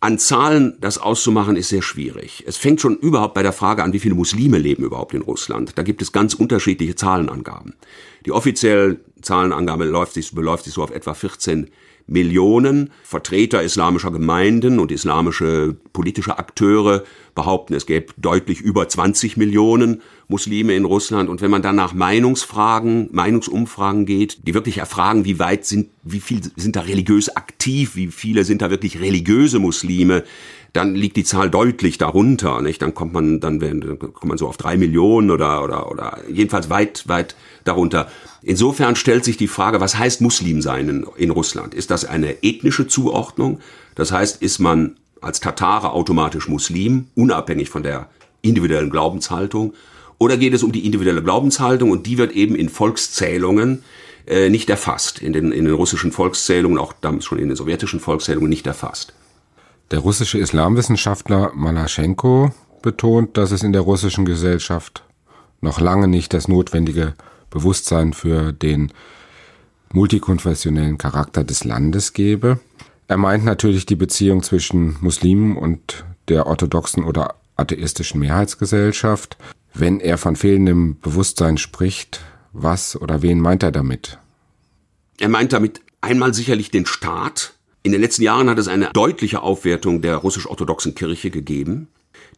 An 0.00 0.18
Zahlen 0.18 0.76
das 0.80 0.98
auszumachen 0.98 1.54
ist 1.54 1.68
sehr 1.68 1.80
schwierig. 1.80 2.42
Es 2.46 2.56
fängt 2.56 2.80
schon 2.80 2.96
überhaupt 2.96 3.34
bei 3.34 3.44
der 3.44 3.52
Frage 3.52 3.84
an, 3.84 3.92
wie 3.92 4.00
viele 4.00 4.16
Muslime 4.16 4.58
leben 4.58 4.82
überhaupt 4.82 5.14
in 5.14 5.22
Russland. 5.22 5.78
Da 5.78 5.84
gibt 5.84 6.02
es 6.02 6.10
ganz 6.10 6.34
unterschiedliche 6.34 6.96
Zahlenangaben. 6.96 7.74
Die 8.26 8.32
offizielle 8.32 8.98
Zahlenangabe 9.20 9.84
läuft 9.84 10.14
sich, 10.14 10.34
beläuft 10.34 10.64
sich 10.64 10.74
so 10.74 10.82
auf 10.82 10.90
etwa 10.90 11.14
14 11.14 11.70
Millionen 12.12 12.90
Vertreter 13.02 13.62
islamischer 13.62 14.10
Gemeinden 14.10 14.78
und 14.78 14.92
islamische 14.92 15.76
politische 15.92 16.38
Akteure 16.38 17.04
behaupten, 17.34 17.74
es 17.74 17.86
gäbe 17.86 18.12
deutlich 18.18 18.60
über 18.60 18.88
20 18.88 19.36
Millionen 19.36 20.02
Muslime 20.28 20.74
in 20.74 20.84
Russland. 20.84 21.28
Und 21.28 21.40
wenn 21.40 21.50
man 21.50 21.62
dann 21.62 21.76
nach 21.76 21.94
Meinungsfragen, 21.94 23.08
Meinungsumfragen 23.12 24.06
geht, 24.06 24.46
die 24.46 24.54
wirklich 24.54 24.78
erfragen, 24.78 25.24
wie 25.24 25.38
weit 25.38 25.64
sind, 25.64 25.88
wie 26.02 26.20
viel 26.20 26.40
sind 26.56 26.76
da 26.76 26.82
religiös 26.82 27.34
aktiv, 27.34 27.96
wie 27.96 28.08
viele 28.08 28.44
sind 28.44 28.62
da 28.62 28.70
wirklich 28.70 29.00
religiöse 29.00 29.58
Muslime, 29.58 30.24
dann 30.72 30.94
liegt 30.94 31.16
die 31.16 31.24
Zahl 31.24 31.50
deutlich 31.50 31.98
darunter. 31.98 32.62
Nicht? 32.62 32.80
Dann 32.82 32.94
kommt 32.94 33.12
man, 33.12 33.40
dann, 33.40 33.60
dann 33.60 33.98
kommt 33.98 34.24
man 34.24 34.38
so 34.38 34.48
auf 34.48 34.56
drei 34.56 34.76
Millionen 34.76 35.30
oder, 35.30 35.62
oder, 35.62 35.90
oder 35.90 36.18
jedenfalls 36.30 36.70
weit, 36.70 37.04
weit 37.08 37.36
darunter. 37.64 38.10
Insofern 38.42 38.96
stellt 38.96 39.24
sich 39.24 39.36
die 39.36 39.48
Frage, 39.48 39.80
was 39.80 39.98
heißt 39.98 40.20
Muslim 40.20 40.62
sein 40.62 40.88
in, 40.88 41.06
in 41.16 41.30
Russland? 41.30 41.74
Ist 41.74 41.90
das 41.90 42.04
eine 42.04 42.42
ethnische 42.42 42.86
Zuordnung? 42.86 43.60
Das 43.94 44.12
heißt, 44.12 44.42
ist 44.42 44.58
man 44.58 44.96
als 45.20 45.40
Tatare 45.40 45.92
automatisch 45.92 46.48
Muslim, 46.48 47.06
unabhängig 47.14 47.70
von 47.70 47.82
der 47.82 48.08
individuellen 48.42 48.90
Glaubenshaltung? 48.90 49.74
Oder 50.18 50.36
geht 50.36 50.54
es 50.54 50.62
um 50.62 50.72
die 50.72 50.84
individuelle 50.84 51.22
Glaubenshaltung 51.22 51.90
und 51.90 52.06
die 52.06 52.18
wird 52.18 52.32
eben 52.32 52.54
in 52.54 52.68
Volkszählungen 52.68 53.82
äh, 54.26 54.50
nicht 54.50 54.70
erfasst, 54.70 55.20
in 55.20 55.32
den, 55.32 55.50
in 55.50 55.64
den 55.64 55.74
russischen 55.74 56.12
Volkszählungen, 56.12 56.78
auch 56.78 56.92
damals 57.00 57.24
schon 57.24 57.38
in 57.38 57.48
den 57.48 57.56
sowjetischen 57.56 57.98
Volkszählungen 57.98 58.48
nicht 58.48 58.66
erfasst. 58.66 59.14
Der 59.90 59.98
russische 59.98 60.38
Islamwissenschaftler 60.38 61.52
Malaschenko 61.54 62.52
betont, 62.82 63.36
dass 63.36 63.50
es 63.50 63.62
in 63.62 63.72
der 63.72 63.82
russischen 63.82 64.24
Gesellschaft 64.24 65.04
noch 65.60 65.80
lange 65.80 66.08
nicht 66.08 66.34
das 66.34 66.48
notwendige 66.48 67.14
Bewusstsein 67.52 68.12
für 68.12 68.52
den 68.52 68.92
multikonfessionellen 69.92 70.98
Charakter 70.98 71.44
des 71.44 71.64
Landes 71.64 72.12
gebe. 72.12 72.58
Er 73.08 73.18
meint 73.18 73.44
natürlich 73.44 73.86
die 73.86 73.96
Beziehung 73.96 74.42
zwischen 74.42 74.96
Muslimen 75.00 75.56
und 75.56 76.04
der 76.28 76.46
orthodoxen 76.46 77.04
oder 77.04 77.36
atheistischen 77.56 78.20
Mehrheitsgesellschaft. 78.20 79.36
Wenn 79.74 80.00
er 80.00 80.18
von 80.18 80.34
fehlendem 80.34 80.98
Bewusstsein 81.00 81.58
spricht, 81.58 82.20
was 82.52 82.96
oder 82.96 83.22
wen 83.22 83.38
meint 83.38 83.62
er 83.62 83.72
damit? 83.72 84.18
Er 85.18 85.28
meint 85.28 85.52
damit 85.52 85.80
einmal 86.00 86.34
sicherlich 86.34 86.70
den 86.70 86.86
Staat, 86.86 87.54
in 87.84 87.90
den 87.90 88.00
letzten 88.00 88.22
Jahren 88.22 88.48
hat 88.48 88.58
es 88.58 88.68
eine 88.68 88.90
deutliche 88.92 89.42
Aufwertung 89.42 90.02
der 90.02 90.16
russisch-orthodoxen 90.16 90.94
Kirche 90.94 91.30
gegeben, 91.30 91.88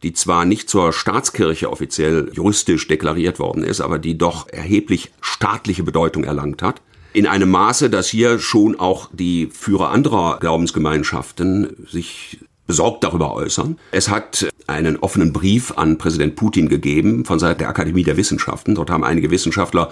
die 0.03 0.13
zwar 0.13 0.45
nicht 0.45 0.69
zur 0.69 0.93
Staatskirche 0.93 1.71
offiziell 1.71 2.31
juristisch 2.33 2.87
deklariert 2.87 3.39
worden 3.39 3.63
ist, 3.63 3.81
aber 3.81 3.99
die 3.99 4.17
doch 4.17 4.47
erheblich 4.49 5.11
staatliche 5.21 5.83
Bedeutung 5.83 6.23
erlangt 6.23 6.61
hat. 6.61 6.81
In 7.13 7.27
einem 7.27 7.49
Maße, 7.49 7.89
dass 7.89 8.07
hier 8.07 8.39
schon 8.39 8.77
auch 8.77 9.09
die 9.13 9.47
Führer 9.47 9.89
anderer 9.89 10.37
Glaubensgemeinschaften 10.39 11.87
sich 11.89 12.39
besorgt 12.67 13.03
darüber 13.03 13.33
äußern. 13.33 13.77
Es 13.91 14.09
hat 14.09 14.47
einen 14.67 14.97
offenen 14.97 15.31
Brief 15.31 15.71
an 15.77 15.97
Präsident 15.97 16.35
Putin 16.35 16.67
gegeben 16.67 17.23
von 17.25 17.39
Seiten 17.39 17.59
der 17.59 17.69
Akademie 17.69 18.03
der 18.03 18.17
Wissenschaften. 18.17 18.75
Dort 18.75 18.89
haben 18.89 19.03
einige 19.03 19.29
Wissenschaftler 19.29 19.91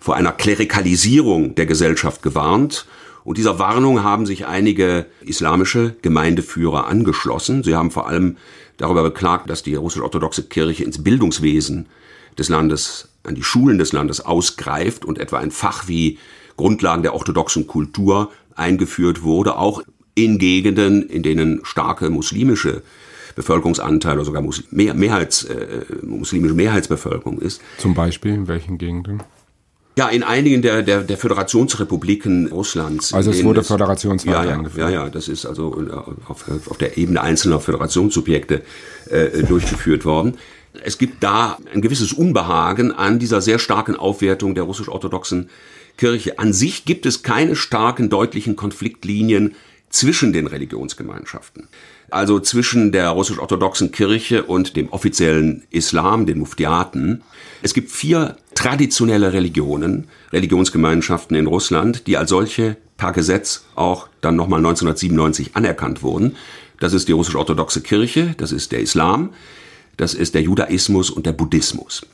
vor 0.00 0.14
einer 0.14 0.32
Klerikalisierung 0.32 1.54
der 1.56 1.66
Gesellschaft 1.66 2.22
gewarnt 2.22 2.86
und 3.26 3.38
dieser 3.38 3.58
Warnung 3.58 4.04
haben 4.04 4.24
sich 4.24 4.46
einige 4.46 5.06
islamische 5.20 5.96
Gemeindeführer 6.00 6.86
angeschlossen. 6.86 7.64
Sie 7.64 7.74
haben 7.74 7.90
vor 7.90 8.06
allem 8.06 8.36
darüber 8.76 9.02
beklagt, 9.02 9.50
dass 9.50 9.64
die 9.64 9.74
russisch-orthodoxe 9.74 10.44
Kirche 10.44 10.84
ins 10.84 11.02
Bildungswesen 11.02 11.86
des 12.38 12.48
Landes, 12.48 13.08
an 13.24 13.34
die 13.34 13.42
Schulen 13.42 13.78
des 13.78 13.92
Landes 13.92 14.20
ausgreift 14.20 15.04
und 15.04 15.18
etwa 15.18 15.38
ein 15.38 15.50
Fach 15.50 15.88
wie 15.88 16.18
Grundlagen 16.56 17.02
der 17.02 17.14
orthodoxen 17.14 17.66
Kultur 17.66 18.30
eingeführt 18.54 19.24
wurde, 19.24 19.56
auch 19.56 19.82
in 20.14 20.38
Gegenden, 20.38 21.02
in 21.02 21.24
denen 21.24 21.62
starke 21.64 22.10
muslimische 22.10 22.82
Bevölkerungsanteil 23.34 24.14
oder 24.14 24.24
sogar 24.24 24.44
Mehrheits, 24.70 25.42
äh, 25.42 25.84
muslimische 26.02 26.54
Mehrheitsbevölkerung 26.54 27.40
ist. 27.40 27.60
Zum 27.78 27.92
Beispiel 27.94 28.34
in 28.34 28.46
welchen 28.46 28.78
Gegenden? 28.78 29.20
Ja, 29.98 30.08
in 30.08 30.22
einigen 30.22 30.60
der, 30.60 30.82
der, 30.82 31.02
der 31.02 31.16
Föderationsrepubliken 31.16 32.48
Russlands. 32.48 33.14
Also 33.14 33.30
es 33.30 33.42
wurde 33.42 33.64
Föderationswahl 33.64 34.34
ja, 34.34 34.44
ja, 34.44 34.56
eingeführt. 34.58 34.90
Ja, 34.90 35.04
ja, 35.04 35.08
das 35.08 35.26
ist 35.26 35.46
also 35.46 35.74
auf, 36.28 36.44
auf 36.68 36.76
der 36.76 36.98
Ebene 36.98 37.22
einzelner 37.22 37.60
Föderationssubjekte 37.60 38.62
äh, 39.08 39.42
durchgeführt 39.42 40.04
worden. 40.04 40.36
Es 40.84 40.98
gibt 40.98 41.22
da 41.22 41.56
ein 41.72 41.80
gewisses 41.80 42.12
Unbehagen 42.12 42.92
an 42.92 43.18
dieser 43.18 43.40
sehr 43.40 43.58
starken 43.58 43.96
Aufwertung 43.96 44.54
der 44.54 44.64
russisch-orthodoxen 44.64 45.48
Kirche. 45.96 46.38
An 46.38 46.52
sich 46.52 46.84
gibt 46.84 47.06
es 47.06 47.22
keine 47.22 47.56
starken, 47.56 48.10
deutlichen 48.10 48.54
Konfliktlinien 48.54 49.54
zwischen 49.88 50.34
den 50.34 50.46
Religionsgemeinschaften 50.46 51.68
also 52.10 52.40
zwischen 52.40 52.92
der 52.92 53.10
russisch-orthodoxen 53.10 53.92
Kirche 53.92 54.44
und 54.44 54.76
dem 54.76 54.88
offiziellen 54.90 55.64
Islam, 55.70 56.26
den 56.26 56.38
Muftiaten. 56.38 57.22
Es 57.62 57.74
gibt 57.74 57.90
vier 57.90 58.36
traditionelle 58.54 59.32
Religionen, 59.32 60.08
Religionsgemeinschaften 60.32 61.36
in 61.36 61.46
Russland, 61.46 62.06
die 62.06 62.16
als 62.16 62.30
solche 62.30 62.76
per 62.96 63.12
Gesetz 63.12 63.66
auch 63.74 64.08
dann 64.20 64.36
nochmal 64.36 64.58
1997 64.58 65.56
anerkannt 65.56 66.02
wurden. 66.02 66.36
Das 66.80 66.92
ist 66.92 67.08
die 67.08 67.12
russisch-orthodoxe 67.12 67.80
Kirche, 67.80 68.34
das 68.36 68.52
ist 68.52 68.72
der 68.72 68.80
Islam, 68.80 69.32
das 69.96 70.14
ist 70.14 70.34
der 70.34 70.42
Judaismus 70.42 71.10
und 71.10 71.26
der 71.26 71.32
Buddhismus. 71.32 72.06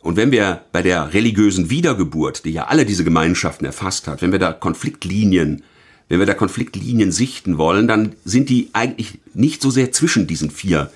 Und 0.00 0.16
wenn 0.16 0.30
wir 0.30 0.62
bei 0.70 0.82
der 0.82 1.12
religiösen 1.14 1.68
Wiedergeburt, 1.68 2.44
die 2.44 2.52
ja 2.52 2.66
alle 2.66 2.86
diese 2.86 3.02
Gemeinschaften 3.02 3.64
erfasst 3.64 4.06
hat, 4.06 4.22
wenn 4.22 4.30
wir 4.30 4.38
da 4.38 4.52
Konfliktlinien 4.52 5.64
wenn 6.08 6.18
wir 6.18 6.26
da 6.26 6.34
Konfliktlinien 6.34 7.10
sichten 7.12 7.58
wollen, 7.58 7.88
dann 7.88 8.14
sind 8.24 8.48
die 8.48 8.70
eigentlich 8.72 9.18
nicht 9.34 9.60
so 9.60 9.70
sehr 9.70 9.92
zwischen 9.92 10.26
diesen 10.26 10.50
vier 10.50 10.90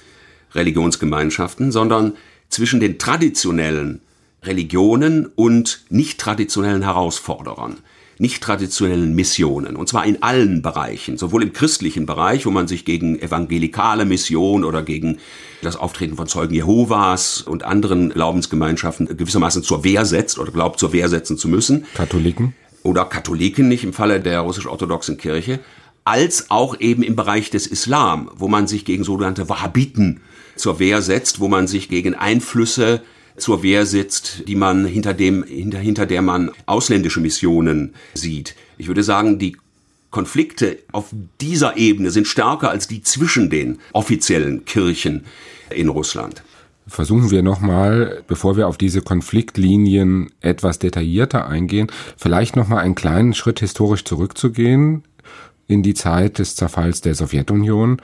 Religionsgemeinschaften, 0.54 1.72
sondern 1.72 2.14
zwischen 2.48 2.80
den 2.80 2.98
traditionellen 2.98 4.00
Religionen 4.42 5.26
und 5.26 5.84
nicht 5.90 6.18
traditionellen 6.18 6.82
Herausforderern, 6.82 7.78
nicht 8.18 8.42
traditionellen 8.42 9.14
Missionen. 9.14 9.76
Und 9.76 9.88
zwar 9.88 10.04
in 10.06 10.22
allen 10.22 10.62
Bereichen, 10.62 11.18
sowohl 11.18 11.42
im 11.42 11.52
christlichen 11.52 12.06
Bereich, 12.06 12.46
wo 12.46 12.50
man 12.50 12.68
sich 12.68 12.84
gegen 12.84 13.18
evangelikale 13.20 14.04
Mission 14.04 14.64
oder 14.64 14.82
gegen 14.82 15.18
das 15.62 15.76
Auftreten 15.76 16.16
von 16.16 16.26
Zeugen 16.26 16.54
Jehovas 16.54 17.42
und 17.42 17.64
anderen 17.64 18.10
Glaubensgemeinschaften 18.10 19.16
gewissermaßen 19.16 19.62
zur 19.62 19.84
Wehr 19.84 20.06
setzt 20.06 20.38
oder 20.38 20.52
glaubt 20.52 20.78
zur 20.80 20.92
Wehr 20.92 21.08
setzen 21.08 21.36
zu 21.36 21.48
müssen. 21.48 21.84
Katholiken? 21.94 22.54
Oder 22.82 23.04
Katholiken 23.04 23.68
nicht 23.68 23.84
im 23.84 23.92
Falle 23.92 24.20
der 24.20 24.40
russisch-orthodoxen 24.40 25.18
Kirche, 25.18 25.60
als 26.04 26.50
auch 26.50 26.80
eben 26.80 27.02
im 27.02 27.16
Bereich 27.16 27.50
des 27.50 27.66
Islam, 27.66 28.30
wo 28.34 28.48
man 28.48 28.66
sich 28.66 28.84
gegen 28.84 29.04
sogenannte 29.04 29.48
Wahhabiten 29.48 30.20
zur 30.56 30.78
Wehr 30.78 31.02
setzt, 31.02 31.40
wo 31.40 31.48
man 31.48 31.66
sich 31.66 31.88
gegen 31.88 32.14
Einflüsse 32.14 33.02
zur 33.36 33.62
Wehr 33.62 33.86
setzt, 33.86 34.42
die 34.48 34.56
man 34.56 34.86
hinter 34.86 35.14
dem, 35.14 35.44
hinter, 35.44 35.78
hinter 35.78 36.06
der 36.06 36.22
man 36.22 36.50
ausländische 36.66 37.20
Missionen 37.20 37.94
sieht. 38.14 38.54
Ich 38.76 38.88
würde 38.88 39.02
sagen, 39.02 39.38
die 39.38 39.56
Konflikte 40.10 40.78
auf 40.92 41.06
dieser 41.40 41.76
Ebene 41.76 42.10
sind 42.10 42.26
stärker 42.26 42.70
als 42.70 42.88
die 42.88 43.02
zwischen 43.02 43.48
den 43.48 43.78
offiziellen 43.92 44.64
Kirchen 44.64 45.24
in 45.70 45.88
Russland. 45.88 46.42
Versuchen 46.86 47.30
wir 47.30 47.42
nochmal, 47.42 48.22
bevor 48.26 48.56
wir 48.56 48.66
auf 48.66 48.76
diese 48.76 49.00
Konfliktlinien 49.00 50.30
etwas 50.40 50.78
detaillierter 50.78 51.46
eingehen, 51.46 51.88
vielleicht 52.16 52.56
nochmal 52.56 52.78
einen 52.78 52.94
kleinen 52.94 53.34
Schritt 53.34 53.60
historisch 53.60 54.04
zurückzugehen 54.04 55.04
in 55.68 55.82
die 55.82 55.94
Zeit 55.94 56.38
des 56.38 56.56
Zerfalls 56.56 57.00
der 57.00 57.14
Sowjetunion. 57.14 58.02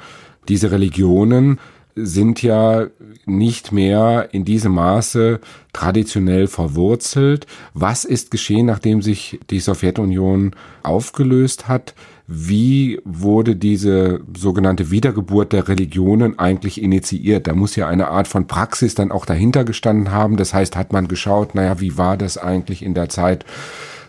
Diese 0.49 0.71
Religionen 0.71 1.59
sind 1.97 2.43
ja 2.43 2.87
nicht 3.25 3.73
mehr 3.73 4.29
in 4.33 4.45
diesem 4.45 4.73
Maße 4.75 5.41
traditionell 5.73 6.47
verwurzelt. 6.47 7.47
Was 7.73 8.05
ist 8.05 8.31
geschehen, 8.31 8.67
nachdem 8.67 9.01
sich 9.01 9.41
die 9.51 9.61
Sowjetunion 9.61 10.55
aufgelöst 10.83 11.69
hat? 11.69 11.95
Wie 12.29 13.01
wurde 13.05 13.55
diese 13.55 14.21
sogenannte 14.37 14.91
Wiedergeburt 14.91 15.53
der 15.53 15.69
Religionen 15.69 16.39
eigentlich 16.41 16.83
initiiert? 16.83 17.47
Da 17.47 17.55
muss 17.55 17.77
ja 17.77 17.87
eine 17.87 18.09
Art 18.09 18.27
von 18.27 18.49
Praxis 18.49 18.97
dann 18.97 19.13
auch 19.13 19.27
dahinter 19.27 19.65
gestanden 19.65 20.11
haben. 20.11 20.37
Das 20.37 20.53
heißt, 20.53 20.75
hat 20.75 20.93
man 20.93 21.07
geschaut, 21.07 21.55
naja, 21.55 21.81
wie 21.81 21.97
war 21.97 22.17
das 22.17 22.37
eigentlich 22.37 22.83
in 22.83 22.95
der 22.95 23.09
Zeit 23.09 23.45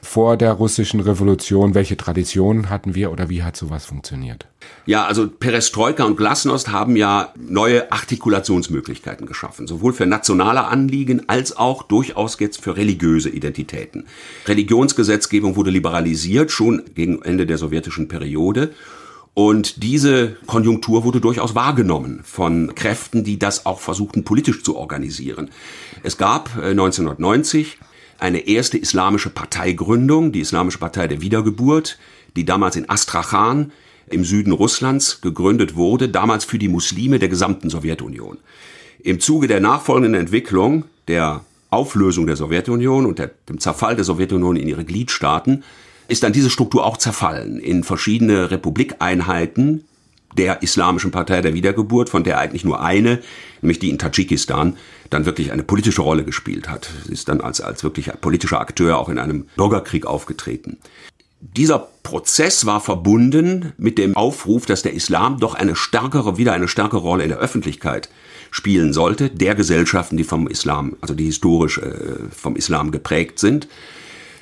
vor 0.02 0.38
der 0.38 0.54
russischen 0.54 1.00
Revolution? 1.00 1.76
Welche 1.76 1.98
Traditionen 1.98 2.70
hatten 2.70 2.96
wir 2.96 3.12
oder 3.12 3.30
wie 3.30 3.44
hat 3.44 3.56
sowas 3.56 3.86
funktioniert? 3.86 4.48
Ja, 4.86 5.06
also 5.06 5.28
Perestroika 5.28 6.04
und 6.04 6.18
Glasnost 6.18 6.72
haben 6.72 6.96
ja 6.96 7.34
neue 7.36 7.92
Artikulationsmöglichkeiten 7.92 9.28
geschaffen, 9.28 9.68
sowohl 9.68 9.94
für 9.94 10.06
nationale 10.06 10.66
Anliegen 10.66 11.28
als 11.28 11.56
auch 11.56 11.84
durchaus 11.84 12.40
jetzt 12.40 12.62
für 12.62 12.78
religiöse 12.78 13.30
Identitäten. 13.30 14.06
Religionsgesetzgebung 14.46 15.56
wurde 15.56 15.72
liberalisiert, 15.72 16.52
schon 16.52 16.84
gegen 16.96 17.22
Ende 17.22 17.46
der 17.46 17.58
sowjetischen 17.58 18.08
Periode. 18.08 18.72
Und 19.38 19.84
diese 19.84 20.36
Konjunktur 20.48 21.04
wurde 21.04 21.22
durchaus 21.22 21.54
wahrgenommen 21.54 22.22
von 22.24 22.74
Kräften, 22.74 23.24
die 23.24 23.38
das 23.38 23.68
auch 23.68 23.80
versuchten 23.80 24.24
politisch 24.24 24.64
zu 24.64 24.76
organisieren. 24.76 25.52
Es 26.02 26.18
gab 26.18 26.50
1990 26.58 27.78
äh, 27.80 27.86
eine 28.20 28.48
erste 28.48 28.78
islamische 28.78 29.30
Parteigründung, 29.30 30.32
die 30.32 30.40
Islamische 30.40 30.80
Partei 30.80 31.08
der 31.08 31.22
Wiedergeburt, 31.22 31.98
die 32.36 32.46
damals 32.46 32.76
in 32.76 32.90
Astrachan 32.90 33.72
im 34.10 34.24
Süden 34.24 34.52
Russlands 34.52 35.22
gegründet 35.22 35.76
wurde, 35.76 36.10
damals 36.10 36.46
für 36.46 36.58
die 36.58 36.70
Muslime 36.70 37.20
der 37.20 37.30
gesamten 37.30 37.70
Sowjetunion. 37.70 38.38
Im 39.00 39.20
Zuge 39.20 39.48
der 39.48 39.60
nachfolgenden 39.60 40.20
Entwicklung 40.20 40.86
der 41.08 41.44
Auflösung 41.70 42.28
der 42.28 42.38
Sowjetunion 42.38 43.06
und 43.06 43.20
der, 43.20 43.32
dem 43.50 43.60
Zerfall 43.60 43.96
der 43.96 44.06
Sowjetunion 44.06 44.56
in 44.56 44.68
ihre 44.68 44.86
Gliedstaaten 44.86 45.64
ist 46.08 46.24
dann 46.24 46.34
diese 46.34 46.50
Struktur 46.50 46.86
auch 46.86 46.98
zerfallen 46.98 47.60
in 47.60 47.84
verschiedene 47.84 48.50
Republikeinheiten, 48.50 49.84
der 50.36 50.62
Islamischen 50.62 51.12
Partei 51.12 51.42
der 51.42 51.54
Wiedergeburt, 51.54 52.10
von 52.10 52.24
der 52.24 52.38
eigentlich 52.40 52.64
nur 52.64 52.82
eine, 52.82 53.20
nämlich 53.62 53.80
die 53.80 53.90
in 53.90 53.98
Tadschikistan, 53.98 54.78
dann 55.10 55.26
wirklich 55.26 55.52
eine 55.52 55.64
politische 55.64 56.02
Rolle 56.02 56.24
gespielt 56.24 56.70
hat. 56.70 56.90
Sie 57.06 57.14
ist 57.14 57.30
dann 57.30 57.42
als, 57.42 57.62
als 57.62 57.84
wirklich 57.84 58.12
politischer 58.22 58.60
Akteur 58.60 58.98
auch 58.98 59.10
in 59.10 59.20
einem 59.20 59.48
Bürgerkrieg 59.56 60.06
aufgetreten. 60.06 60.78
Dieser 61.40 61.88
Prozess 62.04 62.66
war 62.66 62.82
verbunden 62.82 63.74
mit 63.78 63.98
dem 63.98 64.16
Aufruf, 64.16 64.66
dass 64.66 64.82
der 64.82 64.94
Islam 64.94 65.40
doch 65.40 65.54
eine 65.54 65.76
stärkere, 65.76 66.38
wieder 66.38 66.54
eine 66.54 66.68
stärkere 66.68 67.02
Rolle 67.02 67.24
in 67.24 67.30
der 67.30 67.38
Öffentlichkeit 67.38 68.10
spielen 68.50 68.92
sollte, 68.92 69.30
der 69.30 69.54
Gesellschaften, 69.56 70.18
die 70.18 70.24
vom 70.24 70.48
Islam, 70.48 70.96
also 71.02 71.14
die 71.14 71.26
historisch 71.26 71.78
äh, 71.78 71.92
vom 72.32 72.56
Islam 72.56 72.92
geprägt 72.92 73.40
sind. 73.40 73.68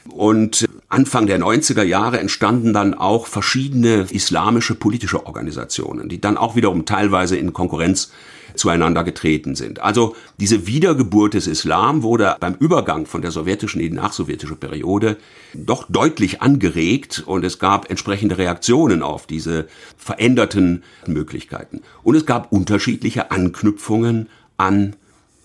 Und 0.10 0.66
Anfang 0.88 1.26
der 1.26 1.40
90er 1.40 1.84
Jahre 1.84 2.20
entstanden 2.20 2.74
dann 2.74 2.94
auch 2.94 3.28
verschiedene 3.28 4.08
islamische 4.12 4.76
politische 4.76 5.26
Organisationen, 5.26 6.10
die 6.10 6.22
dann 6.22 6.38
auch 6.38 6.56
wiederum 6.56 6.86
teilweise 6.86 7.38
in 7.38 7.54
Konkurrenz 7.54 8.12
zueinander 8.56 9.04
getreten 9.04 9.56
sind. 9.56 9.82
Also 9.82 10.16
diese 10.40 10.68
Wiedergeburt 10.68 11.34
des 11.34 11.48
Islam 11.48 12.04
wurde 12.04 12.38
beim 12.40 12.56
Übergang 12.56 13.06
von 13.06 13.22
der 13.22 13.32
sowjetischen 13.32 13.82
in 13.82 13.90
die 13.90 13.96
nachsowjetische 13.96 14.56
Periode 14.56 15.18
doch 15.54 15.86
deutlich 15.90 16.42
angeregt 16.42 17.24
und 17.26 17.44
es 17.44 17.60
gab 17.60 17.90
entsprechende 17.90 18.38
Reaktionen 18.38 19.02
auf 19.02 19.28
diese 19.28 19.68
veränderten 19.98 20.84
Möglichkeiten. 21.08 21.82
Und 22.04 22.16
es 22.16 22.26
gab 22.26 22.52
unterschiedliche 22.52 23.32
Anknüpfungen 23.32 24.30
an 24.58 24.96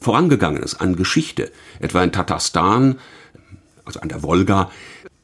Vorangegangenes, 0.01 0.81
an 0.81 0.97
Geschichte. 0.97 1.51
Etwa 1.79 2.03
in 2.03 2.13
Tatarstan, 2.13 2.99
also 3.85 4.01
an 4.01 4.09
der 4.09 4.23
Wolga, 4.23 4.71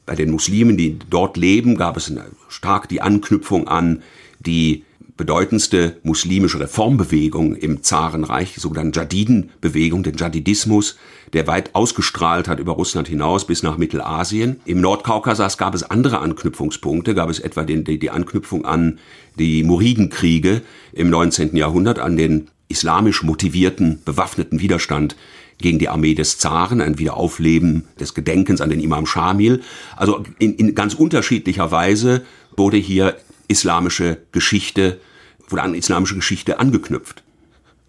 bei 0.07 0.15
den 0.15 0.31
Muslimen, 0.31 0.77
die 0.77 0.97
dort 1.09 1.37
leben, 1.37 1.75
gab 1.75 1.97
es 1.97 2.11
stark 2.47 2.89
die 2.89 3.01
Anknüpfung 3.01 3.67
an 3.67 4.01
die 4.39 4.83
bedeutendste 5.17 5.97
muslimische 6.03 6.59
Reformbewegung 6.59 7.55
im 7.55 7.83
Zarenreich, 7.83 8.53
die 8.53 8.59
sogenannte 8.59 8.99
Jadiden-Bewegung, 8.99 10.03
den 10.03 10.15
Jadidismus, 10.15 10.95
der 11.33 11.47
weit 11.47 11.75
ausgestrahlt 11.75 12.47
hat 12.47 12.59
über 12.59 12.73
Russland 12.73 13.07
hinaus 13.07 13.45
bis 13.45 13.63
nach 13.63 13.77
Mittelasien. 13.77 14.61
Im 14.65 14.79
Nordkaukasus 14.79 15.57
gab 15.57 15.75
es 15.75 15.83
andere 15.83 16.19
Anknüpfungspunkte, 16.19 17.15
gab 17.15 17.29
es 17.29 17.39
etwa 17.39 17.63
den, 17.63 17.83
die, 17.83 17.99
die 17.99 18.11
Anknüpfung 18.11 18.63
an 18.63 18.99
die 19.37 19.63
Muridenkriege 19.63 20.61
im 20.93 21.09
19. 21.09 21.55
Jahrhundert, 21.55 21.99
an 21.99 22.15
den 22.15 22.47
islamisch 22.69 23.23
motivierten 23.23 24.01
bewaffneten 24.05 24.61
Widerstand 24.61 25.15
gegen 25.57 25.79
die 25.79 25.89
Armee 25.89 26.13
des 26.13 26.37
Zaren, 26.37 26.81
ein 26.81 26.99
Wiederaufleben 26.99 27.85
des 27.99 28.13
Gedenkens 28.13 28.61
an 28.61 28.69
den 28.69 28.79
Imam 28.79 29.05
Shamil. 29.05 29.61
Also 29.95 30.23
in, 30.39 30.55
in 30.55 30.75
ganz 30.75 30.93
unterschiedlicher 30.93 31.71
Weise 31.71 32.25
wurde 32.55 32.77
hier 32.77 33.17
islamische 33.47 34.17
Geschichte, 34.31 34.99
wurde 35.47 35.63
an 35.63 35.73
islamische 35.73 36.15
Geschichte 36.15 36.59
angeknüpft. 36.59 37.23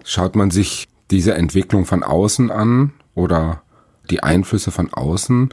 Schaut 0.04 0.36
man 0.36 0.50
sich 0.50 0.86
diese 1.10 1.34
Entwicklung 1.34 1.84
von 1.84 2.02
außen 2.02 2.50
an 2.50 2.92
oder 3.14 3.62
die 4.10 4.22
Einflüsse 4.22 4.70
von 4.70 4.92
außen, 4.92 5.50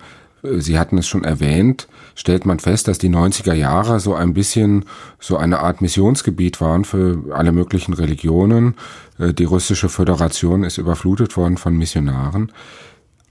Sie 0.59 0.79
hatten 0.79 0.97
es 0.97 1.07
schon 1.07 1.23
erwähnt, 1.23 1.87
stellt 2.15 2.45
man 2.45 2.59
fest, 2.59 2.87
dass 2.87 2.97
die 2.97 3.09
90er 3.09 3.53
Jahre 3.53 3.99
so 3.99 4.13
ein 4.15 4.33
bisschen 4.33 4.85
so 5.19 5.37
eine 5.37 5.59
Art 5.59 5.81
Missionsgebiet 5.81 6.61
waren 6.61 6.85
für 6.85 7.23
alle 7.33 7.51
möglichen 7.51 7.93
Religionen. 7.93 8.75
Äh, 9.19 9.33
die 9.33 9.43
russische 9.43 9.89
Föderation 9.89 10.63
ist 10.63 10.77
überflutet 10.77 11.37
worden 11.37 11.57
von 11.57 11.75
Missionaren. 11.75 12.51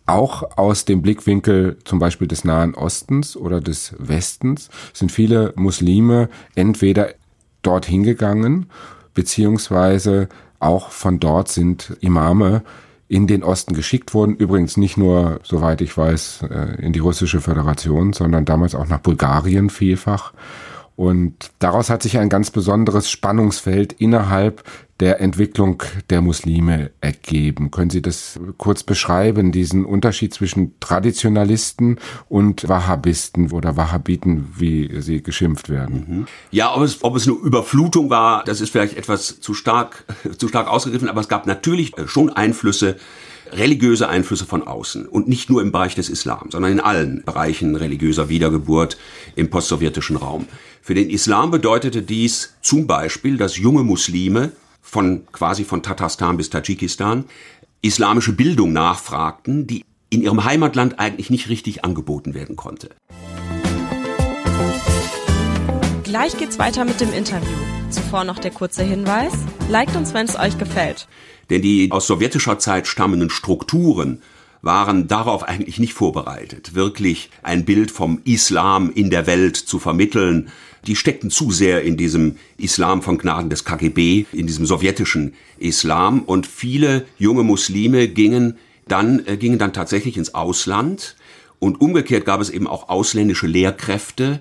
Auch 0.07 0.59
aus 0.59 0.85
dem 0.85 1.01
Blickwinkel 1.01 1.79
zum 1.85 1.99
Beispiel 1.99 2.29
des 2.29 2.45
Nahen 2.45 2.75
Ostens 2.75 3.37
oder 3.37 3.61
des 3.61 3.95
Westens 3.99 4.69
sind 4.93 5.11
viele 5.11 5.55
Muslime 5.57 6.29
entweder 6.55 7.15
dorthin 7.63 8.03
gegangen, 8.03 8.67
beziehungsweise 9.15 10.29
auch 10.59 10.91
von 10.91 11.21
dort 11.21 11.49
sind 11.49 11.97
Imame 12.01 12.63
in 13.15 13.29
den 13.29 13.45
Osten 13.45 13.75
geschickt 13.75 14.13
wurden. 14.13 14.35
Übrigens 14.35 14.77
nicht 14.77 14.97
nur, 14.97 15.39
soweit 15.45 15.81
ich 15.81 15.97
weiß, 15.97 16.47
äh, 16.51 16.83
in 16.85 16.93
die 16.93 16.99
russische 16.99 17.41
Föderation, 17.41 18.13
sondern 18.13 18.45
damals 18.45 18.75
auch 18.75 18.89
nach 18.89 18.99
Bulgarien 18.99 19.71
vielfach. 19.71 20.33
Und 20.97 21.51
daraus 21.59 21.91
hat 21.91 22.03
sich 22.03 22.19
ein 22.19 22.29
ganz 22.29 22.51
besonderes 22.51 23.11
Spannungsfeld 23.11 23.93
innerhalb 23.95 24.63
der 25.01 25.21
Entwicklung 25.21 25.83
der 26.09 26.21
Muslime 26.21 26.93
ergeben. 27.01 27.73
Können 27.73 27.91
Sie 27.91 28.01
das 28.01 28.39
kurz 28.59 28.85
beschreiben, 28.85 29.51
diesen 29.51 29.85
Unterschied 29.85 30.33
zwischen 30.33 30.79
Traditionalisten 30.79 31.99
und 32.29 32.69
Wahhabisten 32.69 33.51
oder 33.51 33.77
Wahhabiten, 33.77 34.55
wie 34.57 34.89
sie 35.01 35.21
geschimpft 35.21 35.69
werden? 35.69 36.05
Mhm. 36.07 36.27
Ja, 36.53 36.73
ob 36.75 36.83
es, 36.83 37.03
ob 37.03 37.17
es 37.17 37.27
eine 37.27 37.37
Überflutung 37.37 38.09
war, 38.09 38.45
das 38.45 38.61
ist 38.61 38.71
vielleicht 38.71 38.97
etwas 38.97 39.41
zu 39.41 39.53
stark, 39.53 40.05
zu 40.39 40.47
stark 40.47 40.69
ausgegriffen, 40.69 41.09
aber 41.09 41.21
es 41.21 41.29
gab 41.29 41.49
natürlich 41.49 41.93
schon 42.07 42.31
Einflüsse, 42.31 42.97
religiöse 43.53 44.09
Einflüsse 44.09 44.47
von 44.47 44.63
außen 44.63 45.07
und 45.07 45.29
nicht 45.29 45.51
nur 45.51 45.61
im 45.61 45.73
Bereich 45.73 45.95
des 45.95 46.09
Islam, 46.09 46.49
sondern 46.51 46.73
in 46.73 46.81
allen 46.81 47.25
Bereichen 47.25 47.77
religiöser 47.77 48.29
Wiedergeburt 48.29 48.97
im 49.35 49.51
postsowjetischen 49.51 50.17
Raum. 50.17 50.47
Für 50.87 50.93
den 50.93 51.09
Islam 51.09 51.51
bedeutete 51.51 52.03
dies 52.03 52.57
zum 52.61 52.87
Beispiel, 52.87 53.39
dass 53.39 53.57
junge 53.57 53.83
Muslime 53.83 54.53
von 54.83 55.27
quasi 55.33 55.65
von 55.65 55.83
Tatarstan 55.83 56.37
bis 56.37 56.51
Tadschikistan 56.51 57.25
islamische 57.81 58.35
Bildung 58.35 58.75
nachfragten, 58.75 59.67
die 59.67 59.87
in 60.11 60.21
ihrem 60.21 60.45
Heimatland 60.45 60.99
eigentlich 60.99 61.31
nicht 61.31 61.49
richtig 61.49 61.87
angeboten 61.87 62.35
werden 62.35 62.57
konnte. 62.57 62.91
Gleich 66.03 66.37
geht's 66.37 66.59
weiter 66.59 66.85
mit 66.85 67.01
dem 67.01 67.15
Interview. 67.15 67.57
Zuvor 67.89 68.25
noch 68.25 68.39
der 68.39 68.51
kurze 68.51 68.83
Hinweis. 68.83 69.33
Liked 69.71 69.97
uns, 69.97 70.13
wenn 70.13 70.27
es 70.27 70.39
euch 70.39 70.59
gefällt. 70.59 71.09
Denn 71.49 71.63
die 71.63 71.91
aus 71.93 72.07
sowjetischer 72.07 72.59
Zeit 72.59 72.87
stammenden 72.87 73.31
Strukturen 73.31 74.21
waren 74.61 75.09
darauf 75.09 75.45
eigentlich 75.45 75.79
nicht 75.79 75.95
vorbereitet, 75.95 76.75
wirklich 76.75 77.31
ein 77.43 77.65
Bild 77.65 77.91
vom 77.91 78.21
Islam 78.25 78.91
in 78.95 79.11
der 79.11 79.27
Welt 79.27 79.57
zu 79.57 79.79
vermitteln, 79.79 80.51
die 80.87 80.97
steckten 80.97 81.31
zu 81.31 81.51
sehr 81.51 81.83
in 81.83 81.97
diesem 81.97 82.37
Islam 82.57 83.03
von 83.03 83.19
Gnaden 83.19 83.51
des 83.51 83.65
KGB, 83.65 84.27
in 84.33 84.47
diesem 84.47 84.67
sowjetischen 84.67 85.35
Islam 85.59 86.21
und 86.21 86.47
viele 86.47 87.07
junge 87.19 87.43
Muslime 87.43 88.09
gingen 88.09 88.57
dann, 88.87 89.27
äh, 89.27 89.37
gingen 89.37 89.59
dann 89.59 89.73
tatsächlich 89.73 90.17
ins 90.17 90.35
Ausland 90.35 91.17
und 91.59 91.81
umgekehrt 91.81 92.27
gab 92.27 92.41
es 92.41 92.51
eben 92.51 92.67
auch 92.67 92.89
ausländische 92.89 93.47
Lehrkräfte, 93.47 94.41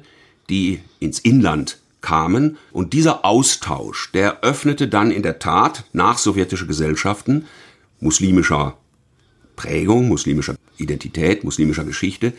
die 0.49 0.79
ins 0.99 1.19
Inland 1.19 1.79
kamen. 2.01 2.57
Und 2.71 2.93
dieser 2.93 3.23
Austausch, 3.23 4.11
der 4.11 4.41
öffnete 4.41 4.87
dann 4.87 5.09
in 5.09 5.23
der 5.23 5.39
Tat 5.39 5.85
nach 5.93 6.17
sowjetische 6.17 6.67
Gesellschaften 6.67 7.45
muslimischer 7.99 8.77
Prägung, 9.55 10.09
muslimischer 10.09 10.55
Identität, 10.77 11.43
muslimischer 11.43 11.85
Geschichte, 11.85 12.33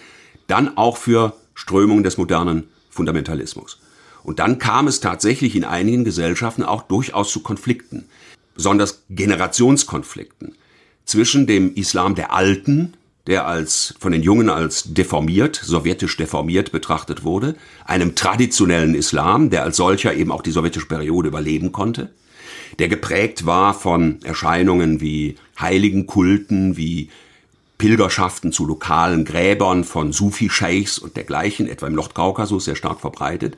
dann 0.47 0.77
auch 0.77 0.99
für 0.99 1.35
Strömungen 1.55 2.05
des 2.05 2.19
modernen 2.19 2.65
Fundamentalismus. 2.91 3.81
Und 4.25 4.41
dann 4.41 4.59
kam 4.59 4.89
es 4.89 5.01
tatsächlich 5.01 5.55
in 5.55 5.65
einigen 5.65 6.03
Gesellschaften 6.03 6.65
auch 6.65 6.83
durchaus 6.83 7.31
zu 7.31 7.41
Konflikten, 7.41 8.07
besonders 8.55 9.05
Generationskonflikten 9.11 10.57
zwischen 11.05 11.47
dem 11.47 11.75
Islam 11.75 12.15
der 12.15 12.33
Alten, 12.33 12.95
der 13.27 13.47
als 13.47 13.95
von 13.99 14.13
den 14.13 14.23
Jungen 14.23 14.49
als 14.49 14.95
deformiert, 14.95 15.61
sowjetisch 15.63 16.17
deformiert 16.17 16.73
betrachtet 16.73 17.23
wurde, 17.23 17.55
einem 17.85 18.15
traditionellen 18.15 18.95
Islam, 18.95 19.51
der 19.51 19.63
als 19.63 19.77
solcher 19.77 20.15
eben 20.15 20.33
auch 20.33 20.43
die 20.43 20.51
sowjetische 20.51 20.89
Periode 20.89 21.29
überleben 21.29 21.73
konnte, 21.73 22.11
der 22.79 22.89
geprägt 22.89 23.47
war 23.47 23.75
von 23.75 24.23
Erscheinungen 24.25 25.01
wie 25.01 25.37
Heiligenkulten, 25.61 26.77
wie 26.77 27.11
Pilgerschaften 27.77 28.53
zu 28.53 28.67
lokalen 28.67 29.25
Gräbern 29.25 29.85
von 29.85 30.13
Sufi-Scheichs 30.13 30.99
und 30.99 31.17
dergleichen, 31.17 31.69
etwa 31.69 31.87
im 31.87 31.95
Nordkaukasus 31.95 32.65
sehr 32.65 32.77
stark 32.77 33.01
verbreitet, 33.01 33.57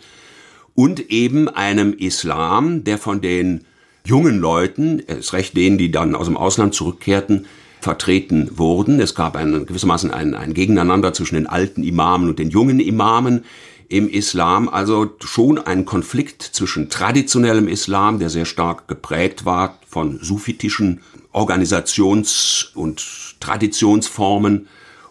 und 0.77 1.11
eben 1.11 1.49
einem 1.49 1.93
Islam, 1.95 2.85
der 2.85 2.99
von 2.99 3.21
den 3.21 3.65
jungen 4.05 4.39
Leuten, 4.39 5.03
es 5.09 5.33
recht 5.33 5.57
denen, 5.57 5.79
die 5.79 5.91
dann 5.91 6.15
aus 6.15 6.27
dem 6.27 6.37
Ausland 6.37 6.75
zurückkehrten, 6.75 7.47
vertreten 7.81 8.51
wurden. 8.57 9.01
Es 9.01 9.15
gab 9.15 9.37
ein, 9.37 9.67
gewissermaßen 9.67 10.11
ein, 10.11 10.35
ein 10.35 10.55
Gegeneinander 10.55 11.13
zwischen 11.13 11.35
den 11.35 11.47
alten 11.47 11.83
Imamen 11.83 12.29
und 12.29 12.39
den 12.39 12.51
jungen 12.51 12.79
Imamen 12.79 13.45
im 13.89 14.09
Islam, 14.09 14.69
also 14.69 15.13
schon 15.21 15.59
ein 15.59 15.85
Konflikt 15.85 16.43
zwischen 16.43 16.91
traditionellem 16.91 17.69
Islam, 17.69 18.19
der 18.19 18.31
sehr 18.31 18.45
stark 18.45 18.89
geprägt 18.89 19.45
war 19.45 19.79
von 19.89 20.19
sufitischen 20.21 21.01
Organisations- 21.33 22.75
und 22.75 23.37
Traditionsformen, 23.41 24.67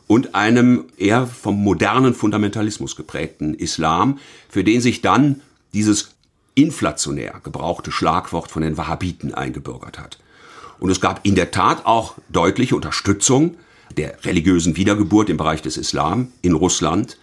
und 0.08 0.36
einem 0.36 0.86
eher 0.98 1.26
vom 1.26 1.64
modernen 1.64 2.14
Fundamentalismus 2.14 2.96
geprägten 2.96 3.56
Islam, 3.56 4.20
für 4.50 4.64
den 4.64 4.82
sich 4.82 5.02
dann 5.02 5.42
dieses 5.76 6.16
inflationär 6.56 7.42
gebrauchte 7.44 7.92
Schlagwort 7.92 8.50
von 8.50 8.64
den 8.64 8.78
Wahhabiten 8.78 9.34
eingebürgert 9.34 10.00
hat. 10.00 10.18
Und 10.80 10.90
es 10.90 11.02
gab 11.02 11.26
in 11.26 11.36
der 11.36 11.52
Tat 11.52 11.86
auch 11.86 12.16
deutliche 12.30 12.76
Unterstützung 12.76 13.58
der 13.98 14.26
religiösen 14.26 14.78
Wiedergeburt 14.78 15.30
im 15.30 15.38
Bereich 15.38 15.62
des 15.62 15.78
Islam 15.78 16.30
in 16.42 16.54
Russland 16.54 17.18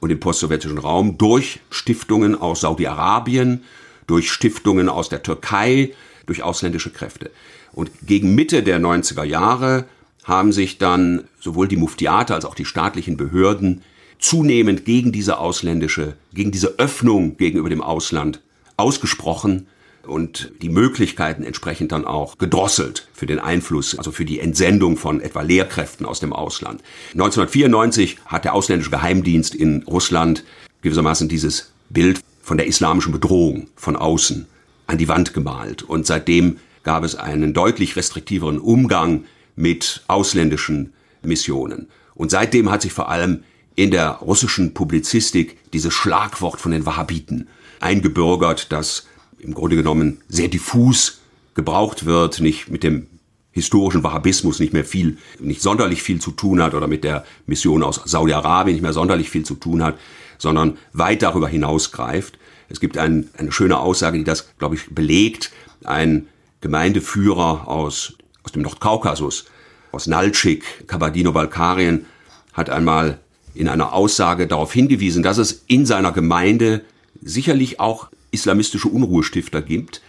und 0.00 0.10
im 0.10 0.20
postsowjetischen 0.20 0.78
Raum 0.78 1.18
durch 1.18 1.60
Stiftungen 1.70 2.40
aus 2.40 2.60
Saudi-Arabien, 2.60 3.64
durch 4.06 4.30
Stiftungen 4.30 4.88
aus 4.88 5.08
der 5.08 5.22
Türkei, 5.22 5.92
durch 6.26 6.42
ausländische 6.42 6.90
Kräfte. 6.90 7.30
Und 7.72 7.90
gegen 8.06 8.34
Mitte 8.34 8.62
der 8.62 8.80
90er 8.80 9.24
Jahre 9.24 9.84
haben 10.24 10.52
sich 10.52 10.78
dann 10.78 11.24
sowohl 11.40 11.68
die 11.68 11.76
Muftiate 11.76 12.34
als 12.34 12.44
auch 12.44 12.54
die 12.54 12.64
staatlichen 12.64 13.16
Behörden 13.16 13.82
zunehmend 14.18 14.84
gegen 14.84 15.12
diese 15.12 15.38
ausländische, 15.38 16.14
gegen 16.34 16.50
diese 16.50 16.78
Öffnung 16.78 17.36
gegenüber 17.36 17.68
dem 17.68 17.82
Ausland 17.82 18.40
ausgesprochen 18.76 19.66
und 20.06 20.52
die 20.62 20.68
Möglichkeiten 20.68 21.42
entsprechend 21.42 21.92
dann 21.92 22.04
auch 22.04 22.38
gedrosselt 22.38 23.08
für 23.12 23.26
den 23.26 23.38
Einfluss, 23.38 23.98
also 23.98 24.12
für 24.12 24.24
die 24.24 24.40
Entsendung 24.40 24.96
von 24.96 25.20
etwa 25.20 25.42
Lehrkräften 25.42 26.06
aus 26.06 26.20
dem 26.20 26.32
Ausland. 26.32 26.82
1994 27.12 28.18
hat 28.26 28.44
der 28.44 28.54
ausländische 28.54 28.90
Geheimdienst 28.90 29.54
in 29.54 29.82
Russland 29.82 30.44
gewissermaßen 30.82 31.28
dieses 31.28 31.72
Bild 31.90 32.20
von 32.42 32.56
der 32.56 32.66
islamischen 32.66 33.12
Bedrohung 33.12 33.68
von 33.74 33.96
außen 33.96 34.46
an 34.86 34.98
die 34.98 35.08
Wand 35.08 35.34
gemalt 35.34 35.82
und 35.82 36.06
seitdem 36.06 36.58
gab 36.84 37.02
es 37.02 37.16
einen 37.16 37.52
deutlich 37.52 37.96
restriktiveren 37.96 38.60
Umgang 38.60 39.24
mit 39.56 40.04
ausländischen 40.06 40.92
Missionen. 41.22 41.88
Und 42.14 42.30
seitdem 42.30 42.70
hat 42.70 42.82
sich 42.82 42.92
vor 42.92 43.08
allem 43.08 43.42
in 43.76 43.90
der 43.90 44.10
russischen 44.12 44.74
Publizistik 44.74 45.58
dieses 45.72 45.94
Schlagwort 45.94 46.60
von 46.60 46.72
den 46.72 46.86
Wahhabiten 46.86 47.48
eingebürgert, 47.78 48.72
das 48.72 49.06
im 49.38 49.54
Grunde 49.54 49.76
genommen 49.76 50.22
sehr 50.28 50.48
diffus 50.48 51.20
gebraucht 51.54 52.06
wird, 52.06 52.40
nicht 52.40 52.70
mit 52.70 52.82
dem 52.82 53.06
historischen 53.52 54.02
Wahhabismus 54.02 54.60
nicht 54.60 54.72
mehr 54.72 54.84
viel, 54.84 55.18
nicht 55.38 55.62
sonderlich 55.62 56.02
viel 56.02 56.20
zu 56.20 56.30
tun 56.30 56.62
hat 56.62 56.74
oder 56.74 56.88
mit 56.88 57.04
der 57.04 57.24
Mission 57.46 57.82
aus 57.82 58.00
Saudi-Arabien 58.04 58.74
nicht 58.74 58.82
mehr 58.82 58.92
sonderlich 58.92 59.30
viel 59.30 59.44
zu 59.44 59.54
tun 59.54 59.82
hat, 59.82 59.98
sondern 60.38 60.76
weit 60.92 61.22
darüber 61.22 61.48
hinausgreift. 61.48 62.38
Es 62.68 62.80
gibt 62.80 62.98
ein, 62.98 63.30
eine 63.36 63.52
schöne 63.52 63.78
Aussage, 63.78 64.18
die 64.18 64.24
das, 64.24 64.48
glaube 64.58 64.74
ich, 64.74 64.94
belegt. 64.94 65.52
Ein 65.84 66.28
Gemeindeführer 66.60 67.68
aus, 67.68 68.14
aus 68.42 68.52
dem 68.52 68.62
Nordkaukasus, 68.62 69.46
aus 69.92 70.06
Nalchik, 70.06 70.86
Kabardino-Balkarien, 70.86 72.06
hat 72.52 72.70
einmal 72.70 73.20
in 73.56 73.68
einer 73.68 73.92
Aussage 73.92 74.46
darauf 74.46 74.72
hingewiesen, 74.72 75.22
dass 75.22 75.38
es 75.38 75.64
in 75.66 75.86
seiner 75.86 76.12
Gemeinde 76.12 76.84
sicherlich 77.22 77.80
auch 77.80 78.08
islamistische 78.30 78.88
Unruhestifter 78.88 79.62
gibt, 79.62 80.02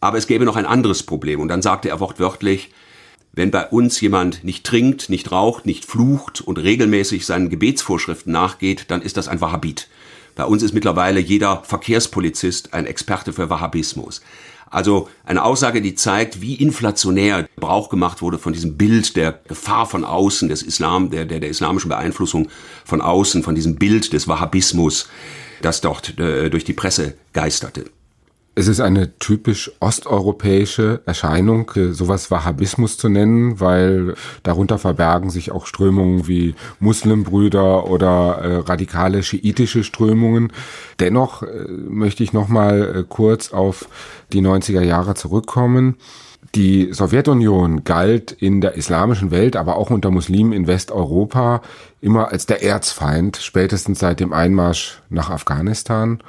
aber 0.00 0.18
es 0.18 0.26
gäbe 0.26 0.44
noch 0.44 0.56
ein 0.56 0.66
anderes 0.66 1.02
Problem. 1.02 1.40
Und 1.40 1.48
dann 1.48 1.62
sagte 1.62 1.88
er 1.88 2.00
wortwörtlich, 2.00 2.70
wenn 3.32 3.50
bei 3.50 3.66
uns 3.66 4.00
jemand 4.00 4.44
nicht 4.44 4.64
trinkt, 4.64 5.10
nicht 5.10 5.32
raucht, 5.32 5.66
nicht 5.66 5.84
flucht 5.84 6.40
und 6.40 6.58
regelmäßig 6.58 7.26
seinen 7.26 7.50
Gebetsvorschriften 7.50 8.32
nachgeht, 8.32 8.86
dann 8.88 9.02
ist 9.02 9.16
das 9.16 9.28
ein 9.28 9.40
Wahhabit. 9.40 9.88
Bei 10.36 10.44
uns 10.44 10.62
ist 10.62 10.72
mittlerweile 10.72 11.20
jeder 11.20 11.62
Verkehrspolizist 11.64 12.74
ein 12.74 12.86
Experte 12.86 13.32
für 13.32 13.50
Wahhabismus. 13.50 14.20
Also 14.74 15.08
eine 15.24 15.44
Aussage, 15.44 15.80
die 15.80 15.94
zeigt, 15.94 16.40
wie 16.40 16.56
inflationär 16.56 17.46
Gebrauch 17.54 17.90
gemacht 17.90 18.22
wurde 18.22 18.38
von 18.38 18.52
diesem 18.52 18.76
Bild 18.76 19.14
der 19.14 19.30
Gefahr 19.46 19.86
von 19.86 20.04
außen, 20.04 20.48
des 20.48 20.62
Islam, 20.62 21.10
der, 21.10 21.26
der, 21.26 21.38
der 21.38 21.48
islamischen 21.48 21.88
Beeinflussung 21.88 22.48
von 22.84 23.00
außen, 23.00 23.44
von 23.44 23.54
diesem 23.54 23.76
Bild 23.76 24.12
des 24.12 24.26
Wahhabismus 24.26 25.08
das 25.62 25.80
dort 25.80 26.18
äh, 26.18 26.50
durch 26.50 26.64
die 26.64 26.72
Presse 26.72 27.14
geisterte. 27.32 27.84
Es 28.56 28.68
ist 28.68 28.80
eine 28.80 29.18
typisch 29.18 29.72
osteuropäische 29.80 31.02
Erscheinung, 31.06 31.70
äh, 31.74 31.92
sowas 31.92 32.30
Wahhabismus 32.30 32.96
zu 32.96 33.08
nennen, 33.08 33.58
weil 33.58 34.14
darunter 34.44 34.78
verbergen 34.78 35.30
sich 35.30 35.50
auch 35.50 35.66
Strömungen 35.66 36.28
wie 36.28 36.54
Muslimbrüder 36.78 37.90
oder 37.90 38.38
äh, 38.38 38.56
radikale 38.58 39.24
schiitische 39.24 39.82
Strömungen. 39.82 40.52
Dennoch 41.00 41.42
äh, 41.42 41.66
möchte 41.68 42.22
ich 42.22 42.32
noch 42.32 42.48
mal 42.48 42.98
äh, 42.98 43.04
kurz 43.08 43.52
auf 43.52 43.88
die 44.32 44.40
90er 44.40 44.82
Jahre 44.82 45.14
zurückkommen. 45.14 45.96
Die 46.54 46.92
Sowjetunion 46.92 47.84
galt 47.84 48.30
in 48.32 48.60
der 48.60 48.74
islamischen 48.74 49.30
Welt, 49.30 49.56
aber 49.56 49.76
auch 49.76 49.90
unter 49.90 50.10
Muslimen 50.10 50.52
in 50.52 50.66
Westeuropa 50.66 51.62
immer 52.00 52.30
als 52.30 52.46
der 52.46 52.62
Erzfeind, 52.62 53.38
spätestens 53.38 53.98
seit 53.98 54.20
dem 54.20 54.32
Einmarsch 54.32 55.00
nach 55.08 55.30
Afghanistan. 55.30 56.20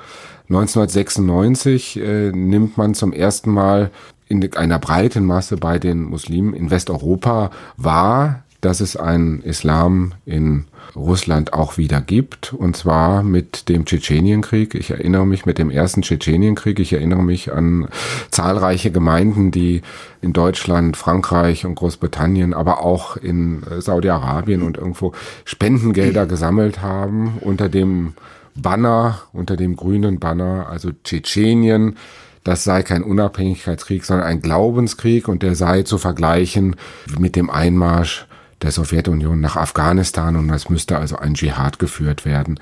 1996 0.50 2.00
äh, 2.00 2.32
nimmt 2.32 2.78
man 2.78 2.94
zum 2.94 3.14
ersten 3.14 3.52
Mal 3.52 3.92
in 4.28 4.56
einer 4.56 4.80
breiten 4.80 5.26
Masse 5.26 5.58
bei 5.58 5.78
den 5.78 6.04
Muslimen 6.04 6.54
in 6.54 6.72
Westeuropa 6.72 7.52
wahr, 7.78 8.45
dass 8.66 8.80
es 8.80 8.98
einen 8.98 9.42
Islam 9.44 10.14
in 10.26 10.66
Russland 10.96 11.54
auch 11.54 11.78
wieder 11.78 12.02
gibt, 12.02 12.52
und 12.52 12.76
zwar 12.76 13.22
mit 13.22 13.70
dem 13.70 13.86
Tschetschenienkrieg. 13.86 14.74
Ich 14.74 14.90
erinnere 14.90 15.28
mich 15.28 15.46
mit 15.46 15.60
dem 15.60 15.70
ersten 15.70 16.02
Tschetschenienkrieg, 16.02 16.80
ich 16.80 16.94
erinnere 16.94 17.22
mich 17.22 17.54
an 17.54 17.88
zahlreiche 18.32 18.90
Gemeinden, 18.90 19.52
die 19.52 19.84
in 20.22 20.34
Deutschland, 20.34 20.98
Frankreich 20.98 21.68
und 21.68 21.76
Großbritannien, 21.76 22.56
aber 22.56 22.82
auch 22.82 23.18
in 23.18 23.62
Saudi-Arabien 23.78 24.64
und 24.64 24.78
irgendwo 24.78 25.12
Spendengelder 25.44 26.26
gesammelt 26.28 26.82
haben 26.82 27.38
unter 27.42 27.70
dem 27.70 28.14
Banner, 28.56 29.22
unter 29.32 29.58
dem 29.58 29.76
grünen 29.76 30.20
Banner, 30.20 30.70
also 30.72 30.90
Tschetschenien, 31.04 31.98
das 32.44 32.64
sei 32.64 32.82
kein 32.82 33.04
Unabhängigkeitskrieg, 33.04 34.06
sondern 34.06 34.26
ein 34.26 34.42
Glaubenskrieg 34.42 35.28
und 35.28 35.44
der 35.44 35.54
sei 35.54 35.84
zu 35.84 36.00
vergleichen 36.00 36.76
mit 37.20 37.36
dem 37.36 37.52
Einmarsch 37.52 38.26
der 38.66 38.72
Sowjetunion 38.72 39.40
nach 39.40 39.56
Afghanistan 39.56 40.36
und 40.36 40.50
es 40.50 40.70
müsste 40.70 40.98
also 40.98 41.16
ein 41.18 41.36
Dschihad 41.36 41.80
geführt 41.80 42.26
werden. 42.26 42.60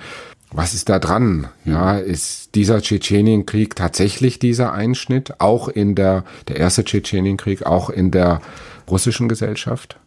Was 0.51 0.75
ist 0.75 0.87
da 0.89 0.99
dran? 0.99 1.47
Ja, 1.65 1.97
ist 1.97 2.53
dieser 2.53 2.79
Tschetschenienkrieg 2.79 3.75
tatsächlich 3.75 4.37
dieser 4.37 4.71
Einschnitt, 4.71 5.39
auch 5.39 5.67
in 5.67 5.95
der, 5.95 6.25
der 6.47 6.57
erste 6.57 6.83
Tschetschenienkrieg, 6.83 7.65
auch 7.65 7.89
in 7.89 8.11
der 8.11 8.41
russischen 8.87 9.27
Gesellschaft? 9.27 9.97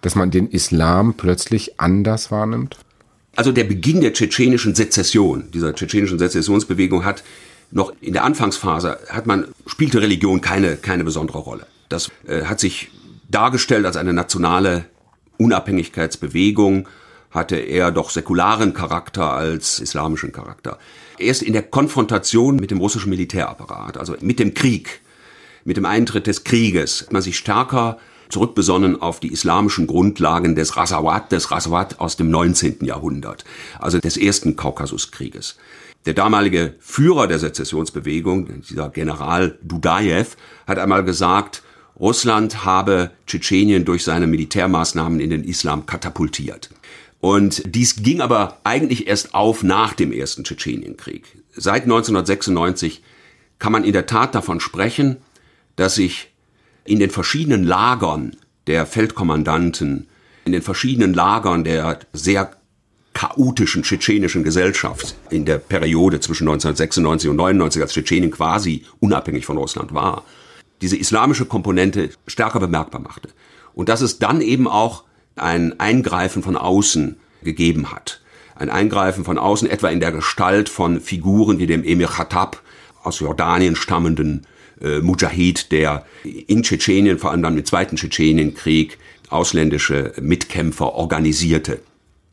Dass 0.00 0.14
man 0.14 0.30
den 0.30 0.48
Islam 0.48 1.14
plötzlich 1.14 1.78
anders 1.78 2.30
wahrnimmt? 2.30 2.78
Also 3.34 3.52
der 3.52 3.64
Beginn 3.64 4.00
der 4.00 4.14
tschetschenischen 4.14 4.74
Sezession, 4.74 5.50
dieser 5.52 5.74
tschetschenischen 5.74 6.18
Sezessionsbewegung 6.18 7.04
hat 7.04 7.22
noch 7.70 7.92
in 8.00 8.14
der 8.14 8.24
Anfangsphase 8.24 8.98
hat 9.10 9.26
man, 9.26 9.46
spielte 9.66 10.00
Religion 10.00 10.40
keine, 10.40 10.76
keine 10.76 11.04
besondere 11.04 11.38
Rolle. 11.38 11.66
Das 11.88 12.10
äh, 12.26 12.44
hat 12.44 12.60
sich 12.60 12.90
dargestellt 13.28 13.84
als 13.84 13.96
eine 13.96 14.12
nationale 14.12 14.86
Unabhängigkeitsbewegung 15.38 16.88
hatte 17.30 17.56
eher 17.56 17.90
doch 17.90 18.10
säkularen 18.10 18.72
Charakter 18.72 19.32
als 19.32 19.78
islamischen 19.78 20.32
Charakter. 20.32 20.78
Erst 21.18 21.42
in 21.42 21.52
der 21.52 21.62
Konfrontation 21.62 22.56
mit 22.56 22.70
dem 22.70 22.78
russischen 22.78 23.10
Militärapparat, 23.10 23.98
also 23.98 24.16
mit 24.20 24.38
dem 24.38 24.54
Krieg, 24.54 25.00
mit 25.64 25.76
dem 25.76 25.84
Eintritt 25.84 26.26
des 26.26 26.44
Krieges, 26.44 27.02
hat 27.02 27.12
man 27.12 27.22
sich 27.22 27.36
stärker 27.36 27.98
zurückbesonnen 28.28 29.00
auf 29.00 29.20
die 29.20 29.32
islamischen 29.32 29.86
Grundlagen 29.86 30.54
des 30.54 30.76
Rasawat, 30.76 31.30
des 31.32 31.50
Rasawat 31.50 32.00
aus 32.00 32.16
dem 32.16 32.30
19. 32.30 32.78
Jahrhundert, 32.84 33.44
also 33.78 33.98
des 33.98 34.16
ersten 34.16 34.56
Kaukasuskrieges. 34.56 35.56
Der 36.06 36.14
damalige 36.14 36.74
Führer 36.78 37.26
der 37.26 37.38
Sezessionsbewegung, 37.38 38.62
dieser 38.62 38.90
General 38.90 39.58
Dudajew, 39.62 40.26
hat 40.66 40.78
einmal 40.78 41.04
gesagt, 41.04 41.62
Russland 41.98 42.64
habe 42.64 43.10
Tschetschenien 43.26 43.84
durch 43.84 44.04
seine 44.04 44.26
Militärmaßnahmen 44.26 45.20
in 45.20 45.30
den 45.30 45.44
Islam 45.44 45.86
katapultiert. 45.86 46.70
Und 47.20 47.62
dies 47.66 47.96
ging 47.96 48.20
aber 48.20 48.60
eigentlich 48.64 49.06
erst 49.06 49.34
auf 49.34 49.62
nach 49.62 49.94
dem 49.94 50.12
ersten 50.12 50.44
Tschetschenienkrieg. 50.44 51.24
Seit 51.54 51.84
1996 51.84 53.02
kann 53.58 53.72
man 53.72 53.84
in 53.84 53.94
der 53.94 54.06
Tat 54.06 54.34
davon 54.34 54.60
sprechen, 54.60 55.16
dass 55.76 55.94
sich 55.94 56.28
in 56.84 56.98
den 56.98 57.10
verschiedenen 57.10 57.64
Lagern 57.64 58.36
der 58.66 58.86
Feldkommandanten, 58.86 60.06
in 60.44 60.52
den 60.52 60.62
verschiedenen 60.62 61.14
Lagern 61.14 61.64
der 61.64 61.98
sehr 62.12 62.56
chaotischen 63.14 63.82
tschetschenischen 63.82 64.44
Gesellschaft 64.44 65.14
in 65.30 65.46
der 65.46 65.56
Periode 65.56 66.20
zwischen 66.20 66.44
1996 66.44 67.30
und 67.30 67.36
99, 67.36 67.80
als 67.80 67.94
Tschetschenien 67.94 68.30
quasi 68.30 68.84
unabhängig 69.00 69.46
von 69.46 69.56
Russland 69.56 69.94
war, 69.94 70.24
diese 70.82 70.96
islamische 70.96 71.46
Komponente 71.46 72.10
stärker 72.26 72.60
bemerkbar 72.60 73.00
machte. 73.00 73.28
Und 73.74 73.88
dass 73.88 74.00
es 74.00 74.18
dann 74.18 74.40
eben 74.40 74.68
auch 74.68 75.04
ein 75.36 75.78
Eingreifen 75.80 76.42
von 76.42 76.56
außen 76.56 77.16
gegeben 77.42 77.92
hat. 77.92 78.20
Ein 78.54 78.70
Eingreifen 78.70 79.24
von 79.24 79.38
außen, 79.38 79.68
etwa 79.68 79.88
in 79.88 80.00
der 80.00 80.12
Gestalt 80.12 80.68
von 80.68 81.00
Figuren 81.00 81.58
wie 81.58 81.66
dem 81.66 81.84
Emir 81.84 82.08
Khattab, 82.08 82.62
aus 83.02 83.20
Jordanien 83.20 83.76
stammenden 83.76 84.46
äh, 84.80 85.00
Mujahid, 85.00 85.70
der 85.72 86.04
in 86.24 86.62
Tschetschenien, 86.62 87.18
vor 87.18 87.30
allem 87.30 87.42
dann 87.42 87.56
im 87.56 87.64
Zweiten 87.64 87.96
Tschetschenienkrieg, 87.96 88.98
ausländische 89.28 90.12
Mitkämpfer 90.20 90.94
organisierte. 90.94 91.80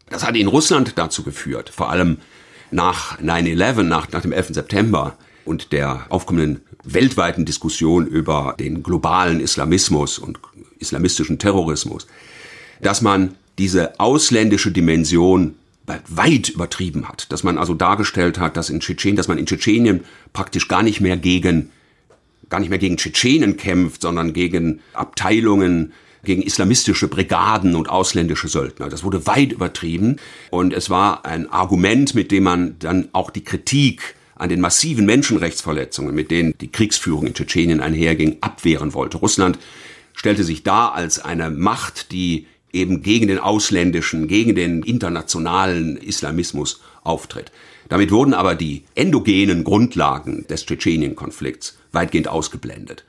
Das 0.09 0.25
hat 0.25 0.35
in 0.35 0.47
Russland 0.47 0.93
dazu 0.97 1.23
geführt, 1.23 1.69
vor 1.69 1.89
allem 1.89 2.17
nach 2.71 3.19
9-11, 3.19 3.83
nach, 3.83 4.11
nach 4.11 4.21
dem 4.21 4.31
11. 4.31 4.49
September 4.49 5.17
und 5.45 5.71
der 5.71 6.05
aufkommenden 6.09 6.61
weltweiten 6.83 7.45
Diskussion 7.45 8.07
über 8.07 8.55
den 8.59 8.83
globalen 8.83 9.39
Islamismus 9.39 10.19
und 10.19 10.39
islamistischen 10.79 11.39
Terrorismus, 11.39 12.07
dass 12.81 13.01
man 13.01 13.35
diese 13.57 13.99
ausländische 13.99 14.71
Dimension 14.71 15.55
weit 15.85 16.49
übertrieben 16.49 17.07
hat, 17.07 17.31
dass 17.31 17.43
man 17.43 17.57
also 17.57 17.73
dargestellt 17.73 18.39
hat, 18.39 18.57
dass 18.57 18.69
in 18.69 18.79
Tschetschenien, 18.79 19.17
dass 19.17 19.27
man 19.27 19.37
in 19.37 19.45
Tschetschenien 19.45 20.05
praktisch 20.31 20.67
gar 20.67 20.81
nicht 20.81 21.01
mehr 21.01 21.17
gegen 21.17 21.69
gar 22.49 22.59
nicht 22.59 22.69
mehr 22.69 22.79
gegen 22.79 22.97
Tschetschenen 22.97 23.57
kämpft, 23.57 24.03
sondern 24.03 24.31
gegen 24.31 24.79
Abteilungen, 24.93 25.91
gegen 26.23 26.43
islamistische 26.43 27.07
Brigaden 27.07 27.75
und 27.75 27.89
ausländische 27.89 28.47
Söldner. 28.47 28.89
Das 28.89 29.03
wurde 29.03 29.25
weit 29.25 29.51
übertrieben 29.51 30.17
und 30.51 30.71
es 30.71 30.89
war 30.89 31.25
ein 31.25 31.49
Argument, 31.49 32.13
mit 32.15 32.31
dem 32.31 32.43
man 32.43 32.75
dann 32.79 33.09
auch 33.11 33.29
die 33.29 33.43
Kritik 33.43 34.15
an 34.43 34.49
den 34.49 34.59
massiven 34.59 35.05
Menschenrechtsverletzungen, 35.05 36.13
mit 36.13 36.29
denen 36.29 36.53
die 36.59 36.67
Kriegsführung 36.67 37.27
in 37.27 37.33
Tschetschenien 37.33 37.79
einherging, 37.79 38.39
abwehren 38.41 38.93
wollte. 38.93 39.15
Russland 39.17 39.57
stellte 40.13 40.43
sich 40.43 40.63
dar 40.63 40.93
als 40.93 41.17
eine 41.23 41.49
Macht, 41.49 42.11
die 42.11 42.47
eben 42.73 43.01
gegen 43.03 43.29
den 43.29 43.39
ausländischen, 43.39 44.27
gegen 44.27 44.53
den 44.53 44.83
internationalen 44.83 45.95
Islamismus 45.95 46.81
auftritt. 47.03 47.53
Damit 47.87 48.11
wurden 48.11 48.33
aber 48.33 48.55
die 48.55 48.83
endogenen 48.95 49.63
Grundlagen 49.63 50.45
des 50.49 50.65
Tschetschenien-Konflikts 50.65 51.77
weitgehend 51.93 52.27
ausgeblendet. 52.27 53.05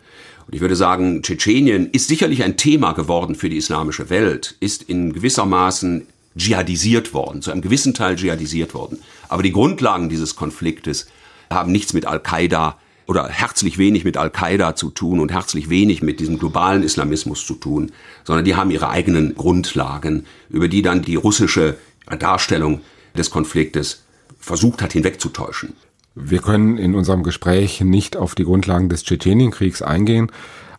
Und 0.47 0.55
ich 0.55 0.61
würde 0.61 0.77
sagen, 0.77 1.23
Tschetschenien 1.23 1.91
ist 1.91 2.07
sicherlich 2.07 2.45
ein 2.45 2.57
Thema 2.57 2.93
geworden 2.93 3.35
für 3.35 3.49
die 3.49 3.57
islamische 3.57 4.09
Welt, 4.09 4.55
ist 4.61 4.85
in 4.85 5.13
gewissermaßen 5.13 6.07
dschihadisiert 6.37 7.13
worden, 7.13 7.43
zu 7.43 7.51
einem 7.51 7.63
gewissen 7.63 7.93
Teil 7.93 8.15
dschihadisiert 8.15 8.73
worden. 8.75 8.99
Aber 9.29 9.43
die 9.43 9.53
Grundlagen 9.53 10.09
dieses 10.09 10.37
Konfliktes 10.37 11.09
haben 11.51 11.73
nichts 11.73 11.93
mit 11.93 12.07
Al-Qaida 12.07 12.77
oder 13.07 13.29
herzlich 13.29 13.79
wenig 13.79 14.05
mit 14.05 14.17
Al-Qaida 14.17 14.77
zu 14.77 14.91
tun 14.91 15.21
und 15.21 15.33
herzlich 15.33 15.69
wenig 15.69 16.03
mit 16.03 16.21
diesem 16.21 16.39
globalen 16.39 16.83
Islamismus 16.83 17.47
zu 17.47 17.55
tun, 17.55 17.93
sondern 18.25 18.45
die 18.45 18.57
haben 18.57 18.71
ihre 18.71 18.89
eigenen 18.89 19.35
Grundlagen, 19.35 20.27
über 20.49 20.69
die 20.69 20.83
dann 20.83 21.03
die 21.03 21.17
russische 21.17 21.77
Darstellung 22.19 22.81
des 23.17 23.31
Konfliktes 23.31 24.05
versucht 24.39 24.83
hat 24.83 24.93
hinwegzutäuschen. 24.93 25.75
Wir 26.15 26.41
können 26.41 26.79
in 26.79 26.95
unserem 26.95 27.23
Gespräch 27.23 27.81
nicht 27.81 28.17
auf 28.17 28.35
die 28.35 28.45
Grundlagen 28.45 28.89
des 28.89 29.05
Tschetschenienkriegs 29.05 29.83
eingehen. 29.83 30.31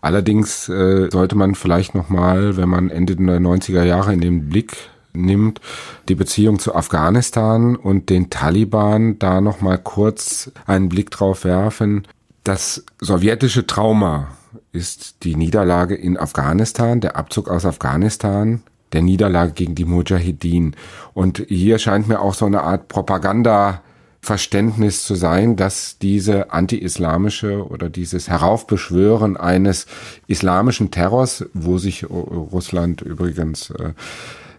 Allerdings 0.01 0.69
äh, 0.69 1.09
sollte 1.11 1.35
man 1.35 1.55
vielleicht 1.55 1.95
nochmal, 1.95 2.57
wenn 2.57 2.69
man 2.69 2.89
Ende 2.89 3.15
der 3.15 3.39
90er 3.39 3.83
Jahre 3.83 4.13
in 4.13 4.21
den 4.21 4.49
Blick 4.49 4.77
nimmt, 5.15 5.61
die 6.09 6.15
Beziehung 6.15 6.59
zu 6.59 6.75
Afghanistan 6.75 7.75
und 7.75 8.09
den 8.09 8.29
Taliban 8.29 9.19
da 9.19 9.41
nochmal 9.41 9.77
kurz 9.77 10.51
einen 10.65 10.89
Blick 10.89 11.11
drauf 11.11 11.43
werfen. 11.43 12.07
Das 12.43 12.85
sowjetische 12.99 13.65
Trauma 13.65 14.27
ist 14.71 15.23
die 15.23 15.35
Niederlage 15.35 15.95
in 15.95 16.17
Afghanistan, 16.17 17.01
der 17.01 17.15
Abzug 17.15 17.49
aus 17.49 17.65
Afghanistan, 17.65 18.61
der 18.93 19.01
Niederlage 19.01 19.53
gegen 19.53 19.75
die 19.75 19.85
Mujahideen. 19.85 20.75
Und 21.13 21.45
hier 21.47 21.79
scheint 21.79 22.07
mir 22.07 22.21
auch 22.21 22.33
so 22.33 22.45
eine 22.45 22.61
Art 22.61 22.87
Propaganda 22.87 23.81
Verständnis 24.25 25.03
zu 25.03 25.13
sein, 25.13 25.55
dass 25.55 25.99
diese 25.99 26.51
anti-islamische 26.51 27.65
oder 27.65 27.89
dieses 27.89 28.27
Heraufbeschwören 28.27 29.37
eines 29.37 29.85
islamischen 30.25 30.89
Terrors, 30.89 31.45
wo 31.53 31.77
sich 31.77 32.09
Russland 32.09 33.01
übrigens 33.01 33.69
äh, 33.69 33.93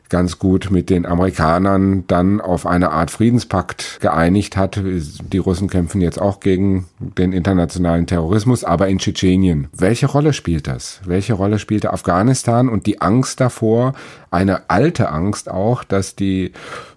ganz 0.08 0.38
gut 0.38 0.70
mit 0.70 0.90
den 0.90 1.06
Amerikanern 1.06 2.04
dann 2.06 2.40
auf 2.40 2.66
eine 2.66 2.90
Art 2.90 3.10
Friedenspakt 3.10 3.98
geeinigt 4.00 4.56
hat. 4.56 4.80
Die 4.82 5.38
Russen 5.38 5.68
kämpfen 5.68 6.00
jetzt 6.00 6.20
auch 6.20 6.40
gegen 6.40 6.86
den 6.98 7.32
internationalen 7.32 8.06
Terrorismus, 8.06 8.64
aber 8.64 8.88
in 8.88 8.98
Tschetschenien. 8.98 9.68
Welche 9.76 10.06
Rolle 10.06 10.32
spielt 10.32 10.66
das? 10.66 11.00
Welche 11.04 11.34
Rolle 11.34 11.58
spielte 11.58 11.92
Afghanistan 11.92 12.68
und 12.68 12.86
die 12.86 13.00
Angst 13.00 13.40
davor, 13.40 13.94
eine 14.30 14.70
alte 14.70 15.10
Angst 15.10 15.50
auch, 15.50 15.84
dass 15.84 16.16
die 16.16 16.52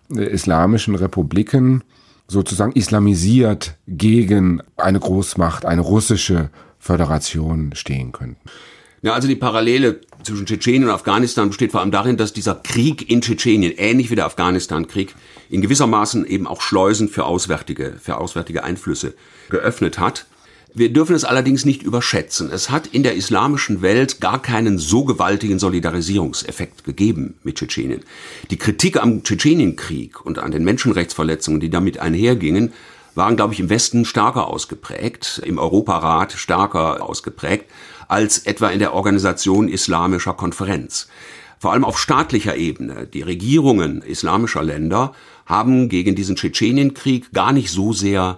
islamischen 0.10 0.96
Republiken 0.96 1.84
sozusagen 2.28 2.74
islamisiert 2.74 3.76
gegen 3.88 4.62
eine 4.78 5.00
Großmacht, 5.00 5.66
eine 5.66 5.82
russische 5.82 6.50
Föderation 6.78 7.72
stehen 7.74 8.12
könnten. 8.12 8.38
Ja, 9.02 9.14
also 9.14 9.28
die 9.28 9.36
Parallele 9.36 10.02
zwischen 10.24 10.46
Tschetschenien 10.46 10.84
und 10.86 10.90
Afghanistan 10.90 11.48
besteht 11.48 11.72
vor 11.72 11.82
allem 11.82 11.92
darin, 11.92 12.18
dass 12.18 12.34
dieser 12.34 12.56
Krieg 12.56 13.10
in 13.10 13.22
Tschetschenien, 13.22 13.74
ähnlich 13.78 14.12
wie 14.12 14.16
der 14.16 14.26
Afghanistan-Krieg, 14.26 15.16
in 15.50 15.62
gewissermaßen 15.62 16.26
eben 16.26 16.48
auch 16.48 16.62
Schleusen 16.62 17.08
für 17.08 17.26
auswärtige, 17.26 17.96
für 18.02 18.18
auswärtige 18.18 18.64
Einflüsse 18.64 19.14
geöffnet 19.50 20.00
hat. 20.00 20.26
Wir 20.74 20.94
dürfen 20.94 21.16
es 21.16 21.24
allerdings 21.24 21.66
nicht 21.66 21.82
überschätzen. 21.82 22.52
Es 22.52 22.70
hat 22.70 22.88
in 22.88 23.02
der 23.02 23.16
islamischen 23.16 23.82
Welt 23.82 24.22
gar 24.22 24.40
keinen 24.42 24.78
so 24.78 25.04
gewaltigen 25.04 25.58
Solidarisierungseffekt 25.58 26.84
gegeben 26.84 27.36
mit 27.44 27.56
Tschetschenien. 27.56 28.02
Die 28.52 28.58
Kritik 28.58 29.02
am 29.02 29.24
Tschetschenienkrieg 29.24 30.24
und 30.24 30.38
an 30.38 30.52
den 30.52 30.64
Menschenrechtsverletzungen, 30.64 31.60
die 31.60 31.72
damit 31.72 32.00
einhergingen, 32.00 32.74
waren, 33.16 33.36
glaube 33.36 33.54
ich, 33.54 33.60
im 33.60 33.70
Westen 33.70 34.06
stärker 34.06 34.48
ausgeprägt, 34.48 35.42
im 35.44 35.58
Europarat 35.58 36.34
stärker 36.34 37.04
ausgeprägt, 37.04 37.66
als 38.10 38.40
etwa 38.40 38.70
in 38.70 38.80
der 38.80 38.94
Organisation 38.94 39.70
islamischer 39.70 40.34
Konferenz. 40.34 41.08
Vor 41.60 41.72
allem 41.72 41.86
auf 41.86 41.98
staatlicher 41.98 42.58
Ebene. 42.58 43.08
Die 43.08 43.22
Regierungen 43.22 44.02
islamischer 44.02 44.64
Länder 44.64 45.14
haben 45.46 45.88
gegen 45.88 46.16
diesen 46.16 46.36
Tschetschenienkrieg 46.36 47.32
gar 47.32 47.54
nicht 47.54 47.72
so 47.72 47.94
sehr 47.94 48.38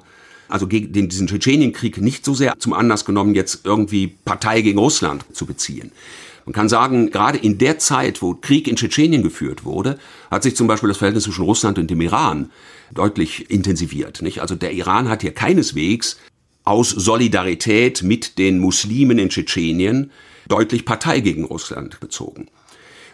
also 0.52 0.68
gegen 0.68 1.08
diesen 1.08 1.28
Tschetschenienkrieg 1.28 2.02
nicht 2.02 2.26
so 2.26 2.34
sehr 2.34 2.56
zum 2.60 2.74
Anlass 2.74 3.06
genommen, 3.06 3.36
jetzt 3.36 3.62
irgendwie 3.64 4.08
Partei 4.08 4.62
gegen 4.62 4.80
Russland 4.80 5.24
zu 5.32 5.46
beziehen. 5.46 5.94
Man 6.46 6.54
kann 6.54 6.68
sagen, 6.70 7.12
gerade 7.12 7.38
in 7.38 7.58
der 7.58 7.80
Zeit, 7.80 8.22
wo 8.22 8.34
Krieg 8.34 8.68
in 8.68 8.76
Tschetschenien 8.76 9.24
geführt 9.24 9.64
wurde, 9.64 9.98
hat 10.30 10.44
sich 10.44 10.56
zum 10.56 10.68
Beispiel 10.68 10.90
das 10.90 10.98
Verhältnis 10.98 11.24
zwischen 11.24 11.46
Russland 11.46 11.80
und 11.80 11.90
dem 11.90 12.02
Iran 12.02 12.52
deutlich 12.94 13.50
intensiviert. 13.50 14.22
Nicht? 14.22 14.42
Also 14.42 14.56
der 14.56 14.74
Iran 14.74 15.08
hat 15.08 15.22
hier 15.22 15.34
keineswegs 15.34 16.18
aus 16.64 16.90
Solidarität 16.90 18.04
mit 18.04 18.38
den 18.38 18.60
Muslimen 18.60 19.20
in 19.20 19.30
Tschetschenien 19.30 20.12
deutlich 20.48 20.86
Partei 20.86 21.20
gegen 21.20 21.46
Russland 21.46 22.00
bezogen. 22.00 22.48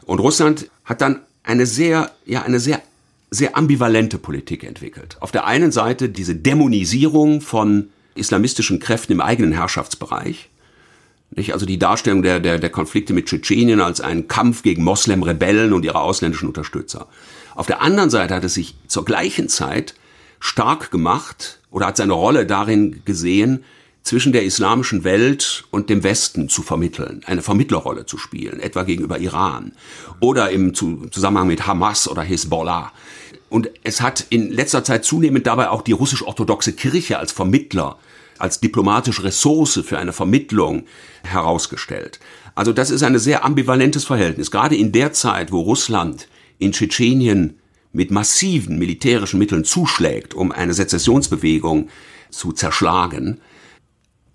Und 0.06 0.20
Russland 0.20 0.70
hat 0.86 1.02
dann 1.02 1.22
eine 1.44 1.66
sehr, 1.66 2.12
ja, 2.26 2.44
eine 2.44 2.60
sehr 2.60 2.82
sehr 3.30 3.58
ambivalente 3.58 4.18
Politik 4.18 4.64
entwickelt. 4.64 5.18
Auf 5.20 5.34
der 5.34 5.46
einen 5.46 5.74
Seite 5.74 6.08
diese 6.08 6.34
Dämonisierung 6.34 7.42
von 7.42 7.90
islamistischen 8.16 8.80
Kräften 8.80 9.12
im 9.12 9.22
eigenen 9.22 9.52
Herrschaftsbereich, 9.52 10.50
nicht? 11.36 11.54
Also 11.54 11.66
die 11.66 11.80
Darstellung 11.80 12.22
der, 12.22 12.40
der, 12.40 12.58
der 12.58 12.70
Konflikte 12.70 13.14
mit 13.14 13.26
Tschetschenien 13.28 13.82
als 13.82 14.02
einen 14.02 14.28
Kampf 14.28 14.64
gegen 14.64 14.84
Moslem-Rebellen 14.84 15.74
und 15.74 15.84
ihre 15.84 16.00
ausländischen 16.00 16.48
Unterstützer. 16.48 17.08
Auf 17.56 17.68
der 17.68 17.82
anderen 17.82 18.10
Seite 18.10 18.36
hat 18.36 18.44
es 18.44 18.54
sich 18.54 18.76
zur 18.88 19.04
gleichen 19.04 19.50
Zeit 19.50 19.96
stark 20.40 20.92
gemacht 20.92 21.60
oder 21.72 21.88
hat 21.88 21.98
seine 21.98 22.14
Rolle 22.14 22.46
darin 22.46 23.02
gesehen, 23.06 23.64
zwischen 24.08 24.32
der 24.32 24.46
islamischen 24.46 25.04
Welt 25.04 25.66
und 25.70 25.90
dem 25.90 26.02
Westen 26.02 26.48
zu 26.48 26.62
vermitteln, 26.62 27.22
eine 27.26 27.42
Vermittlerrolle 27.42 28.06
zu 28.06 28.18
spielen, 28.18 28.62
etwa 28.62 28.84
gegenüber 28.84 29.20
Iran 29.20 29.74
oder 30.22 30.50
im 30.50 30.74
Zusammenhang 30.74 31.48
mit 31.48 31.68
Hamas 31.68 32.08
oder 32.08 32.22
Hezbollah. 32.22 32.94
Und 33.50 33.70
es 33.84 34.00
hat 34.00 34.26
in 34.30 34.50
letzter 34.50 34.86
Zeit 34.86 35.04
zunehmend 35.04 35.46
dabei 35.46 35.70
auch 35.70 35.82
die 35.82 35.92
russisch-orthodoxe 35.92 36.74
Kirche 36.74 37.20
als 37.20 37.34
Vermittler, 37.34 37.98
als 38.40 38.62
diplomatische 38.62 39.24
Ressource 39.24 39.82
für 39.86 39.98
eine 39.98 40.14
Vermittlung 40.14 40.86
herausgestellt. 41.24 42.20
Also 42.56 42.72
das 42.72 42.92
ist 42.92 43.04
ein 43.04 43.20
sehr 43.20 43.44
ambivalentes 43.44 44.06
Verhältnis. 44.06 44.52
Gerade 44.52 44.76
in 44.76 44.94
der 44.94 45.12
Zeit, 45.12 45.52
wo 45.52 45.62
Russland 45.62 46.30
in 46.60 46.72
Tschetschenien 46.72 47.60
mit 47.92 48.12
massiven 48.12 48.78
militärischen 48.78 49.40
Mitteln 49.40 49.64
zuschlägt, 49.64 50.34
um 50.34 50.52
eine 50.52 50.74
Sezessionsbewegung 50.74 51.90
zu 52.30 52.52
zerschlagen, 52.52 53.40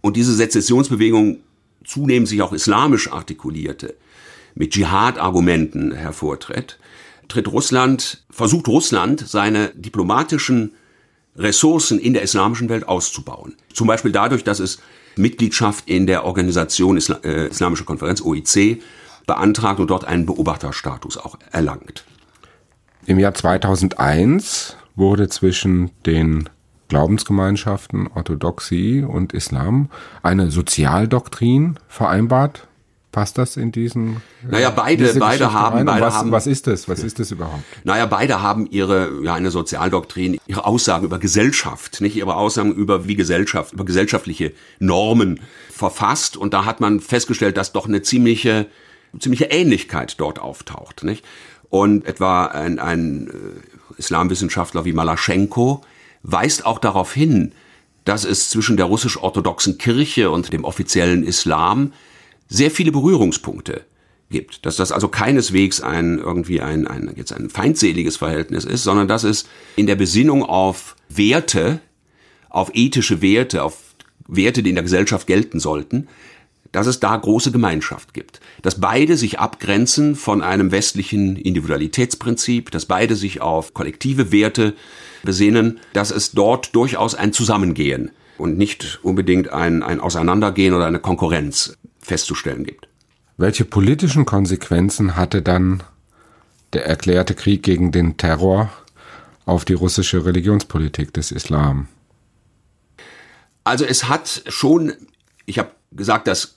und 0.03 0.17
diese 0.17 0.35
Sezessionsbewegung 0.35 1.39
zunehmend 1.85 2.29
sich 2.29 2.43
auch 2.43 2.53
islamisch 2.53 3.11
artikulierte, 3.11 3.95
mit 4.55 4.73
Dschihad-Argumenten 4.73 5.93
hervortritt, 5.93 6.79
tritt 7.29 7.49
Russland, 7.49 8.25
versucht 8.29 8.69
Russland 8.69 9.27
seine 9.27 9.71
diplomatischen 9.75 10.73
Ressourcen 11.37 11.99
in 11.99 12.13
der 12.13 12.23
islamischen 12.23 12.69
Welt 12.69 12.87
auszubauen. 12.87 13.55
Zum 13.73 13.87
Beispiel 13.87 14.13
dadurch, 14.13 14.45
dass 14.45 14.61
es 14.61 14.81
Mitgliedschaft 15.17 15.89
in 15.89 16.07
der 16.07 16.25
Organisation 16.25 16.97
Isla 16.97 17.21
äh, 17.23 17.49
Islamische 17.49 17.85
Konferenz 17.85 18.21
OIC 18.21 18.83
beantragt 19.27 19.81
und 19.81 19.89
dort 19.89 20.05
einen 20.05 20.27
Beobachterstatus 20.27 21.17
auch 21.17 21.39
erlangt. 21.51 22.05
Im 23.07 23.19
Jahr 23.19 23.35
2001 23.35 24.77
wurde 24.95 25.29
zwischen 25.29 25.91
den 26.07 26.49
Glaubensgemeinschaften, 26.89 28.09
Orthodoxie 28.15 29.03
und 29.03 29.33
Islam 29.33 29.89
eine 30.23 30.51
Sozialdoktrin 30.51 31.79
vereinbart. 31.89 32.69
Passt 33.11 33.37
das 33.39 33.57
in 33.57 33.73
diesen? 33.73 34.23
Naja, 34.49 34.71
beide, 34.71 35.13
beide 35.15 35.53
haben, 35.53 35.85
beide 35.85 36.01
was, 36.01 36.15
haben. 36.15 36.33
Was 36.33 36.47
ist 36.47 36.67
das? 36.67 36.89
Was 36.89 37.03
ist 37.03 37.19
das 37.19 37.31
überhaupt? 37.31 37.63
Naja, 37.85 38.07
beide 38.07 38.41
haben 38.41 38.67
ihre, 38.71 39.11
ja, 39.23 39.35
eine 39.35 39.51
Sozialdoktrin, 39.51 40.39
ihre 40.47 40.65
Aussagen 40.65 41.05
über 41.05 41.19
Gesellschaft, 41.19 42.01
nicht 42.01 42.17
ihre 42.17 42.37
Aussagen 42.37 42.73
über 42.73 43.07
wie 43.07 43.17
Gesellschaft, 43.17 43.75
über 43.75 43.85
gesellschaftliche 43.85 44.53
Normen 44.79 45.41
verfasst. 45.71 46.37
Und 46.37 46.55
da 46.55 46.65
hat 46.65 46.81
man 46.81 47.01
festgestellt, 47.01 47.59
dass 47.59 47.73
doch 47.73 47.87
eine 47.87 48.01
ziemliche, 48.01 48.67
ziemliche 49.19 49.47
Ähnlichkeit 49.47 50.19
dort 50.19 50.39
auftaucht, 50.39 51.05
nicht? 51.05 51.23
Und 51.73 52.05
etwa 52.05 52.45
ein, 52.45 52.79
ein 52.79 53.29
äh, 53.29 53.99
Islamwissenschaftler 53.99 54.85
wie 54.85 54.93
Malaschenko, 54.93 55.81
weist 56.23 56.67
auch 56.67 56.79
darauf 56.79 57.15
hin, 57.15 57.53
dass 58.05 58.27
es 58.27 58.51
zwischen 58.51 58.77
der 58.77 58.85
russisch-orthodoxen 58.85 59.79
Kirche 59.79 60.31
und 60.31 60.53
dem 60.53 60.65
offiziellen 60.65 61.25
Islam 61.25 61.95
sehr 62.47 62.71
viele 62.71 62.93
Berührungspunkte 62.93 63.87
gibt. 64.29 64.67
Dass 64.67 64.77
das 64.77 64.93
also 64.93 65.09
keineswegs 65.09 65.81
ein 65.81 66.19
irgendwie 66.19 66.61
ein, 66.61 66.87
ein 66.87 67.11
jetzt 67.17 67.33
ein 67.33 67.49
feindseliges 67.49 68.19
Verhältnis 68.19 68.67
ist, 68.67 68.83
sondern 68.83 69.09
dass 69.09 69.25
es 69.25 69.49
in 69.75 69.87
der 69.87 69.97
Besinnung 69.97 70.45
auf 70.45 70.95
Werte, 71.09 71.81
auf 72.51 72.71
ethische 72.75 73.23
Werte, 73.23 73.63
auf 73.63 73.79
Werte, 74.29 74.63
die 74.63 74.69
in 74.69 74.77
der 74.77 74.85
Gesellschaft 74.85 75.27
gelten 75.27 75.59
sollten, 75.59 76.09
dass 76.73 76.87
es 76.87 77.01
da 77.01 77.17
große 77.17 77.53
Gemeinschaft 77.53 78.15
gibt. 78.15 78.41
Dass 78.63 78.81
beide 78.81 79.17
sich 79.17 79.39
abgrenzen 79.39 80.17
von 80.17 80.43
einem 80.43 80.73
westlichen 80.73 81.37
Individualitätsprinzip, 81.37 82.71
dass 82.71 82.87
beide 82.87 83.15
sich 83.15 83.41
auf 83.41 83.75
kollektive 83.75 84.33
Werte 84.33 84.75
besinnen, 85.23 85.79
dass 85.93 86.11
es 86.11 86.33
dort 86.33 86.75
durchaus 86.75 87.15
ein 87.15 87.33
Zusammengehen 87.33 88.11
und 88.39 88.59
nicht 88.59 89.01
unbedingt 89.03 89.53
ein, 89.53 89.83
ein 89.83 90.01
Auseinandergehen 90.01 90.75
oder 90.75 90.87
eine 90.87 90.99
Konkurrenz 90.99 91.77
festzustellen 92.01 92.65
gibt. 92.65 92.89
Welche 93.37 93.65
politischen 93.65 94.25
Konsequenzen 94.25 95.17
hatte 95.17 95.43
dann 95.43 95.83
der 96.73 96.87
erklärte 96.87 97.35
Krieg 97.35 97.63
gegen 97.63 97.93
den 97.93 98.17
Terror 98.17 98.71
auf 99.45 99.65
die 99.65 99.75
russische 99.75 100.25
Religionspolitik 100.25 101.13
des 101.13 101.33
Islam? 101.33 101.89
Also 103.65 103.85
es 103.85 104.09
hat 104.09 104.43
schon, 104.49 104.93
ich 105.47 105.59
habe 105.59 105.71
gesagt, 105.93 106.27
dass 106.27 106.57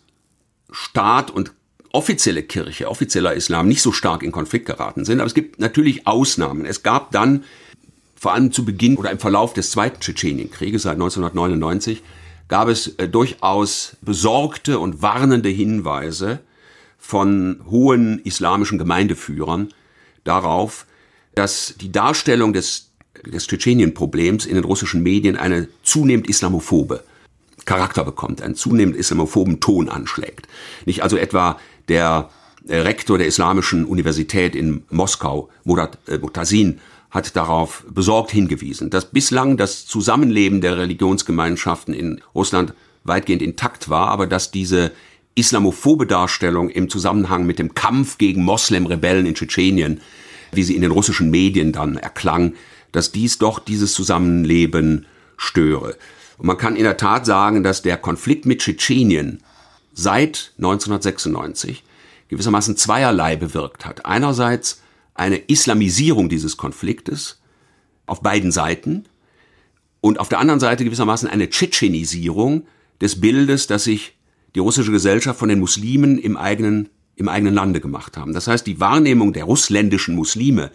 Staat 0.71 1.31
und 1.31 1.53
offizielle 1.91 2.43
Kirche, 2.43 2.89
offizieller 2.89 3.33
Islam 3.33 3.67
nicht 3.67 3.81
so 3.81 3.91
stark 3.91 4.21
in 4.21 4.31
Konflikt 4.31 4.65
geraten 4.65 5.05
sind, 5.05 5.19
aber 5.19 5.27
es 5.27 5.33
gibt 5.33 5.59
natürlich 5.59 6.07
Ausnahmen. 6.07 6.65
Es 6.65 6.83
gab 6.83 7.11
dann 7.11 7.45
vor 8.15 8.33
allem 8.33 8.51
zu 8.51 8.65
Beginn 8.65 8.97
oder 8.97 9.11
im 9.11 9.19
Verlauf 9.19 9.53
des 9.53 9.71
Zweiten 9.71 9.99
Tschetschenienkrieges 9.99 10.83
seit 10.83 10.93
1999 10.93 12.03
gab 12.47 12.67
es 12.67 12.87
äh, 12.97 13.07
durchaus 13.07 13.97
besorgte 14.01 14.79
und 14.79 15.01
warnende 15.01 15.49
Hinweise 15.49 16.39
von 16.97 17.61
hohen 17.69 18.19
islamischen 18.19 18.77
Gemeindeführern 18.77 19.69
darauf, 20.23 20.85
dass 21.35 21.75
die 21.79 21.91
Darstellung 21.91 22.53
des, 22.53 22.91
des 23.25 23.47
Tschetschenien-Problems 23.47 24.45
in 24.45 24.55
den 24.55 24.63
russischen 24.63 25.03
Medien 25.03 25.37
eine 25.37 25.67
zunehmend 25.83 26.27
islamophobe 26.27 27.03
Charakter 27.63 28.03
bekommt, 28.03 28.41
einen 28.41 28.55
zunehmend 28.55 28.95
islamophoben 28.95 29.59
Ton 29.59 29.89
anschlägt. 29.89 30.47
Nicht 30.85 31.03
also 31.03 31.17
etwa 31.17 31.59
der 31.87 32.29
Rektor 32.67 33.17
der 33.17 33.27
Islamischen 33.27 33.85
Universität 33.85 34.55
in 34.55 34.83
Moskau, 34.89 35.49
Murat 35.63 35.97
äh, 36.07 36.17
Mutasin, 36.17 36.79
hat 37.11 37.35
darauf 37.35 37.85
besorgt 37.89 38.31
hingewiesen, 38.31 38.89
dass 38.89 39.11
bislang 39.11 39.55
das 39.55 39.85
Zusammenleben 39.85 40.59
der 40.59 40.77
Religionsgemeinschaften 40.77 41.93
in 41.93 42.21
Russland 42.33 42.73
weitgehend 43.05 43.41
intakt 43.41 43.89
war, 43.89 44.09
aber 44.09 44.27
dass 44.27 44.51
diese 44.51 44.91
islamophobe 45.35 46.07
Darstellung 46.07 46.69
im 46.69 46.89
Zusammenhang 46.89 47.45
mit 47.45 47.59
dem 47.59 47.73
Kampf 47.73 48.17
gegen 48.17 48.43
Moslem-Rebellen 48.43 49.25
in 49.25 49.35
Tschetschenien, 49.35 50.01
wie 50.51 50.63
sie 50.63 50.75
in 50.75 50.81
den 50.81 50.91
russischen 50.91 51.29
Medien 51.29 51.71
dann 51.71 51.97
erklang, 51.97 52.53
dass 52.91 53.11
dies 53.11 53.37
doch 53.37 53.59
dieses 53.59 53.93
Zusammenleben 53.93 55.05
störe. 55.37 55.95
Und 56.37 56.47
man 56.47 56.57
kann 56.57 56.75
in 56.75 56.83
der 56.83 56.97
Tat 56.97 57.25
sagen, 57.25 57.63
dass 57.63 57.81
der 57.81 57.97
Konflikt 57.97 58.45
mit 58.45 58.59
Tschetschenien 58.59 59.41
seit 59.93 60.51
1996 60.57 61.83
gewissermaßen 62.27 62.75
zweierlei 62.77 63.35
bewirkt 63.35 63.85
hat. 63.85 64.05
Einerseits 64.05 64.81
eine 65.13 65.37
Islamisierung 65.37 66.29
dieses 66.29 66.57
Konfliktes 66.57 67.39
auf 68.05 68.21
beiden 68.21 68.51
Seiten 68.51 69.05
und 70.01 70.19
auf 70.19 70.29
der 70.29 70.39
anderen 70.39 70.59
Seite 70.59 70.83
gewissermaßen 70.83 71.29
eine 71.29 71.49
Tschetschenisierung 71.49 72.67
des 73.01 73.21
Bildes, 73.21 73.67
das 73.67 73.85
sich 73.85 74.15
die 74.53 74.59
russische 74.59 74.91
Gesellschaft 74.91 75.39
von 75.39 75.49
den 75.49 75.59
Muslimen 75.59 76.17
im 76.17 76.37
eigenen, 76.37 76.89
im 77.15 77.27
eigenen 77.27 77.53
Lande 77.53 77.81
gemacht 77.81 78.17
haben. 78.17 78.33
Das 78.33 78.47
heißt, 78.47 78.67
die 78.67 78.79
Wahrnehmung 78.79 79.33
der 79.33 79.45
russländischen 79.45 80.15
Muslime 80.15 80.71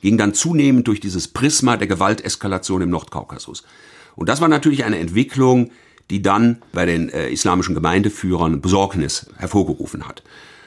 ging 0.00 0.18
dann 0.18 0.34
zunehmend 0.34 0.88
durch 0.88 1.00
dieses 1.00 1.28
Prisma 1.28 1.76
der 1.76 1.86
Gewalteskalation 1.86 2.82
im 2.82 2.90
Nordkaukasus. 2.90 3.62
Und 4.16 4.28
das 4.28 4.40
war 4.40 4.48
natürlich 4.48 4.84
eine 4.84 4.98
Entwicklung, 4.98 5.70
die 6.10 6.22
dann 6.22 6.58
bei 6.72 6.86
den 6.86 7.08
äh, 7.08 7.30
islamischen 7.30 7.74
Gemeindeführern 7.74 8.60
Besorgnis 8.60 9.26
hervorgerufen 9.36 10.06
hat. 10.06 10.22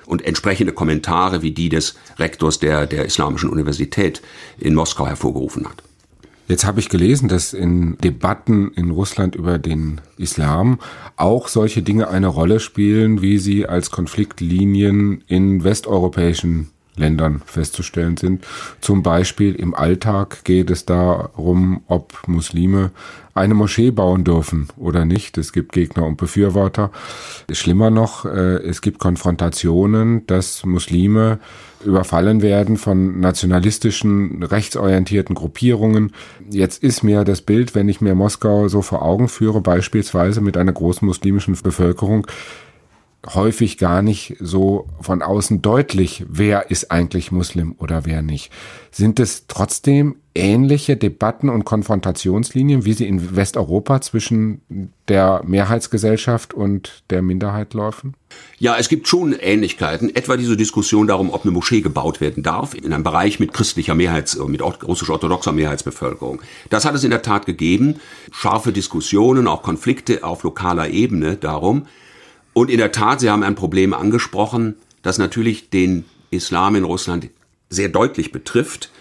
Und 0.05 0.23
entsprechende 0.23 0.73
Kommentare 0.73 1.41
wie 1.41 1.51
die 1.51 1.69
des 1.69 1.95
Rektors 2.17 2.59
der, 2.59 2.85
der 2.85 3.05
Islamischen 3.05 3.49
Universität 3.49 4.21
in 4.57 4.75
Moskau 4.75 5.07
hervorgerufen 5.07 5.67
hat. 5.67 5.83
Jetzt 6.47 6.63
habe 6.63 6.79
ich 6.79 6.89
gelesen, 6.89 7.27
dass 7.27 7.53
in 7.53 7.97
Debatten 7.97 8.71
in 8.73 8.91
Russland 8.91 9.35
über 9.35 9.57
den 9.57 9.99
Islam 10.17 10.79
auch 11.15 11.47
solche 11.47 11.81
Dinge 11.81 12.07
eine 12.09 12.27
Rolle 12.27 12.59
spielen, 12.59 13.23
wie 13.23 13.39
sie 13.39 13.65
als 13.65 13.89
Konfliktlinien 13.89 15.23
in 15.25 15.63
westeuropäischen 15.63 16.69
Ländern 16.97 17.41
festzustellen 17.45 18.17
sind. 18.17 18.45
Zum 18.81 19.03
Beispiel 19.03 19.55
im 19.55 19.75
Alltag 19.75 20.43
geht 20.43 20.69
es 20.69 20.85
darum, 20.85 21.81
ob 21.87 22.27
Muslime 22.27 22.91
eine 23.33 23.53
Moschee 23.53 23.91
bauen 23.91 24.23
dürfen 24.23 24.69
oder 24.77 25.03
nicht. 25.03 25.37
Es 25.37 25.51
gibt 25.51 25.73
Gegner 25.73 26.05
und 26.05 26.15
Befürworter. 26.15 26.91
Schlimmer 27.51 27.89
noch, 27.89 28.23
äh, 28.25 28.57
es 28.63 28.81
gibt 28.81 28.99
Konfrontationen, 28.99 30.25
dass 30.25 30.65
Muslime 30.65 31.39
überfallen 31.83 32.41
werden 32.41 32.77
von 32.77 33.19
nationalistischen, 33.19 34.41
rechtsorientierten 34.41 35.35
Gruppierungen. 35.35 36.13
Jetzt 36.49 36.81
ist 36.81 37.03
mir 37.03 37.25
das 37.25 37.41
Bild, 37.41 37.75
wenn 37.75 37.89
ich 37.89 37.99
mir 37.99 38.15
Moskau 38.15 38.69
so 38.69 38.81
vor 38.81 39.01
Augen 39.01 39.27
führe, 39.27 39.59
beispielsweise 39.59 40.39
mit 40.39 40.55
einer 40.55 40.73
großen 40.73 41.05
muslimischen 41.05 41.57
Bevölkerung, 41.61 42.25
häufig 43.33 43.77
gar 43.77 44.01
nicht 44.01 44.35
so 44.39 44.87
von 45.01 45.21
außen 45.21 45.61
deutlich, 45.61 46.25
wer 46.27 46.69
ist 46.69 46.91
eigentlich 46.91 47.31
Muslim 47.31 47.75
oder 47.79 48.05
wer 48.05 48.21
nicht. 48.21 48.51
Sind 48.91 49.19
es 49.19 49.47
trotzdem 49.47 50.15
ähnliche 50.35 50.97
Debatten 50.97 51.49
und 51.49 51.63
Konfrontationslinien, 51.63 52.85
wie 52.85 52.93
sie 52.93 53.07
in 53.07 53.35
Westeuropa 53.35 54.01
zwischen 54.01 54.61
der 55.07 55.41
Mehrheitsgesellschaft 55.45 56.53
und 56.53 57.03
der 57.09 57.21
Minderheit 57.21 57.73
laufen? 57.73 58.15
Ja, 58.59 58.75
es 58.77 58.89
gibt 58.89 59.07
schon 59.07 59.33
Ähnlichkeiten. 59.33 60.13
Etwa 60.13 60.35
diese 60.35 60.57
Diskussion 60.57 61.07
darum, 61.07 61.29
ob 61.29 61.43
eine 61.43 61.51
Moschee 61.51 61.81
gebaut 61.81 62.19
werden 62.19 62.43
darf 62.43 62.73
in 62.73 62.91
einem 62.91 63.03
Bereich 63.03 63.39
mit 63.39 63.53
christlicher 63.53 63.95
Mehrheits-, 63.95 64.37
mit 64.37 64.61
russisch-orthodoxer 64.61 65.53
Mehrheitsbevölkerung. 65.53 66.41
Das 66.69 66.85
hat 66.85 66.95
es 66.95 67.03
in 67.03 67.11
der 67.11 67.21
Tat 67.21 67.45
gegeben. 67.45 67.95
Scharfe 68.31 68.73
Diskussionen, 68.73 69.47
auch 69.47 69.63
Konflikte 69.63 70.23
auf 70.23 70.43
lokaler 70.43 70.89
Ebene 70.89 71.37
darum. 71.37 71.87
Und 72.55 72.69
in 72.71 72.77
der 72.77 72.93
Tat, 72.93 73.19
Sie 73.19 73.29
haben 73.29 73.43
ein 73.43 73.55
Problem 73.55 73.93
angesprochen, 73.93 74.75
das 75.01 75.17
natürlich 75.17 75.69
den 75.69 76.05
Islam 76.31 76.77
in 76.77 76.85
Russland 76.85 77.29
sehr 77.69 77.89
deutlich 77.89 78.31
betrifft. 78.31 78.91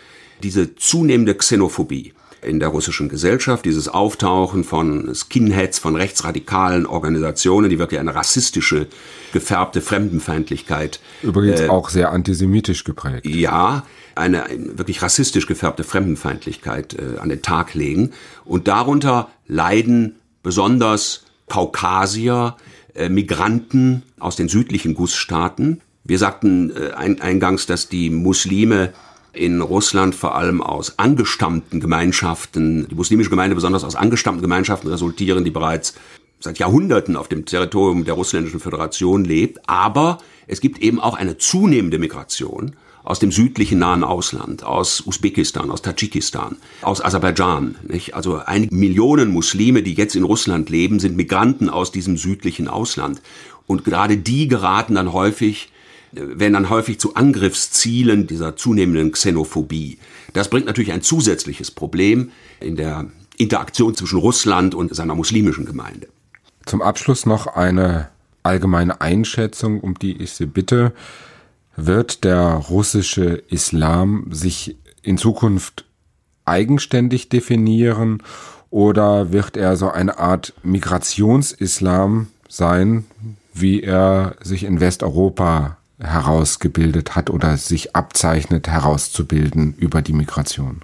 Diese 0.43 0.75
zunehmende 0.75 1.37
Xenophobie 1.37 2.15
in 2.43 2.59
der 2.59 2.71
russischen 2.71 3.09
Gesellschaft, 3.09 3.65
dieses 3.65 3.87
Auftauchen 3.87 4.65
von 4.65 5.15
Skinheads, 5.15 5.79
von 5.79 5.95
rechtsradikalen 5.95 6.85
Organisationen, 6.85 7.71
die 7.71 7.79
wirklich 7.79 8.01
eine 8.01 8.17
rassistische, 8.17 8.89
gefärbte 9.33 9.81
Fremdenfeindlichkeit. 9.81 10.99
Übrigens 11.23 11.61
äh, 11.61 11.69
auch 11.69 11.91
sehr 11.91 12.11
antisemitisch 12.11 12.83
geprägt. 12.83 13.25
Ja, 13.25 13.87
eine, 14.17 14.47
eine 14.47 14.79
wirklich 14.79 15.01
rassistisch 15.01 15.47
gefärbte 15.47 15.85
Fremdenfeindlichkeit 15.85 16.95
äh, 16.95 17.19
an 17.21 17.29
den 17.29 17.41
Tag 17.41 17.75
legen. 17.75 18.11
Und 18.45 18.67
darunter 18.67 19.29
leiden 19.47 20.17
besonders 20.43 21.23
Kaukasier, 21.49 22.57
Migranten 23.09 24.03
aus 24.19 24.37
den 24.37 24.49
südlichen 24.49 24.95
Gussstaaten. 24.95 25.81
Wir 26.05 26.19
sagten 26.19 26.71
äh, 26.71 26.93
eingangs, 26.93 27.67
dass 27.67 27.89
die 27.89 28.11
Muslime 28.11 28.93
in 29.33 29.61
Russland 29.61 30.15
vor 30.15 30.37
allem 30.37 30.63
aus 30.63 30.99
angestammten 30.99 31.81
Gemeinschaften, 31.81 32.87
die 32.89 32.95
muslimische 32.95 33.31
Gemeinde 33.31 33.55
besonders 33.55 33.85
aus 33.85 33.97
angestammten 33.97 34.43
Gemeinschaften 34.43 34.89
resultieren, 34.89 35.45
die 35.45 35.51
bereits 35.51 35.95
seit 36.41 36.59
Jahrhunderten 36.59 37.17
auf 37.17 37.29
dem 37.29 37.45
Territorium 37.45 38.05
der 38.05 38.15
russländischen 38.15 38.61
Föderation 38.61 39.25
lebt. 39.25 39.69
Aber 39.69 40.19
es 40.47 40.61
gibt 40.61 40.79
eben 40.79 41.01
auch 41.01 41.15
eine 41.15 41.39
zunehmende 41.39 41.99
Migration 41.99 42.77
aus 43.05 43.19
dem 43.19 43.31
südlichen 43.31 43.79
nahen 43.79 44.03
Ausland, 44.03 44.65
aus 44.65 45.03
Usbekistan, 45.07 45.71
aus 45.71 45.83
Tadschikistan, 45.83 46.57
aus 46.83 47.05
Aserbaidschan. 47.05 47.77
Nicht? 47.87 48.15
Also 48.15 48.37
einige 48.39 48.75
Millionen 48.75 49.31
Muslime, 49.31 49.83
die 49.83 49.95
jetzt 49.95 50.17
in 50.17 50.25
Russland 50.25 50.71
leben, 50.71 50.99
sind 50.99 51.17
Migranten 51.17 51.69
aus 51.69 51.93
diesem 51.93 52.17
südlichen 52.17 52.67
Ausland. 52.67 53.21
Und 53.67 53.85
gerade 53.85 54.17
die 54.17 54.49
geraten 54.49 54.95
dann 54.95 55.13
häufig 55.13 55.71
werden 56.17 56.53
dann 56.53 56.71
häufig 56.71 57.01
zu 57.01 57.15
Angriffszielen 57.15 58.27
dieser 58.27 58.57
zunehmenden 58.57 59.13
Xenophobie. 59.13 59.99
Das 60.33 60.49
bringt 60.49 60.67
natürlich 60.67 60.93
ein 60.93 61.03
zusätzliches 61.03 61.71
Problem 61.71 62.31
in 62.61 62.77
der 62.77 63.07
Interaktion 63.37 63.97
zwischen 63.97 64.21
Russland 64.21 64.75
und 64.75 64.95
seiner 64.95 65.15
muslimischen 65.15 65.67
Gemeinde. 65.67 66.09
Zum 66.67 66.83
Abschluss 66.83 67.27
noch 67.27 67.49
eine 67.49 68.09
allgemeine 68.43 69.01
Einschätzung, 69.01 69.81
um 69.81 69.95
die 69.95 70.23
ich 70.23 70.33
Sie 70.33 70.47
bitte. 70.47 70.93
Wird 71.77 72.25
der 72.25 72.45
russische 72.55 73.43
Islam 73.49 74.29
sich 74.31 74.77
in 75.03 75.19
Zukunft 75.19 75.85
eigenständig 76.45 77.29
definieren 77.29 78.23
oder 78.71 79.33
wird 79.33 79.57
er 79.57 79.77
so 79.77 79.91
eine 79.91 80.19
Art 80.19 80.53
Migrationsislam 80.63 82.29
sein, 82.49 83.05
wie 83.53 83.83
er 83.83 84.37
sich 84.43 84.65
in 84.65 84.81
Westeuropa 84.81 85.77
herausgebildet 85.99 87.15
hat 87.15 87.31
oder 87.31 87.57
sich 87.57 87.95
abzeichnet 87.95 88.69
herauszubilden 88.69 89.75
über 89.79 90.03
die 90.03 90.13
Migration? 90.13 90.81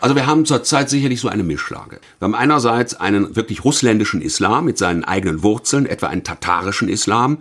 Also 0.00 0.14
wir 0.14 0.26
haben 0.26 0.46
zurzeit 0.46 0.88
sicherlich 0.88 1.20
so 1.20 1.28
eine 1.28 1.42
Mischlage. 1.42 2.00
Wir 2.18 2.26
haben 2.26 2.34
einerseits 2.34 2.94
einen 2.94 3.36
wirklich 3.36 3.64
russländischen 3.64 4.22
Islam 4.22 4.64
mit 4.64 4.78
seinen 4.78 5.04
eigenen 5.04 5.42
Wurzeln, 5.42 5.86
etwa 5.86 6.08
einen 6.08 6.24
tatarischen 6.24 6.88
Islam, 6.88 7.38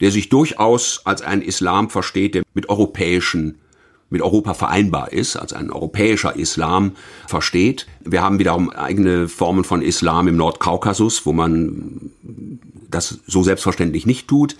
der 0.00 0.10
sich 0.10 0.28
durchaus 0.28 1.02
als 1.04 1.22
ein 1.22 1.42
Islam 1.42 1.90
versteht, 1.90 2.34
der 2.34 2.42
mit 2.54 2.68
europäischen 2.68 3.56
mit 4.12 4.22
Europa 4.22 4.54
vereinbar 4.54 5.12
ist, 5.12 5.36
als 5.36 5.52
ein 5.52 5.70
europäischer 5.70 6.34
Islam 6.34 6.96
versteht. 7.28 7.86
Wir 8.04 8.22
haben 8.22 8.40
wiederum 8.40 8.68
eigene 8.68 9.28
Formen 9.28 9.62
von 9.62 9.82
Islam 9.82 10.26
im 10.26 10.36
Nordkaukasus, 10.36 11.24
wo 11.26 11.32
man 11.32 12.10
das 12.90 13.20
so 13.28 13.44
selbstverständlich 13.44 14.06
nicht 14.06 14.26
tut. 14.26 14.56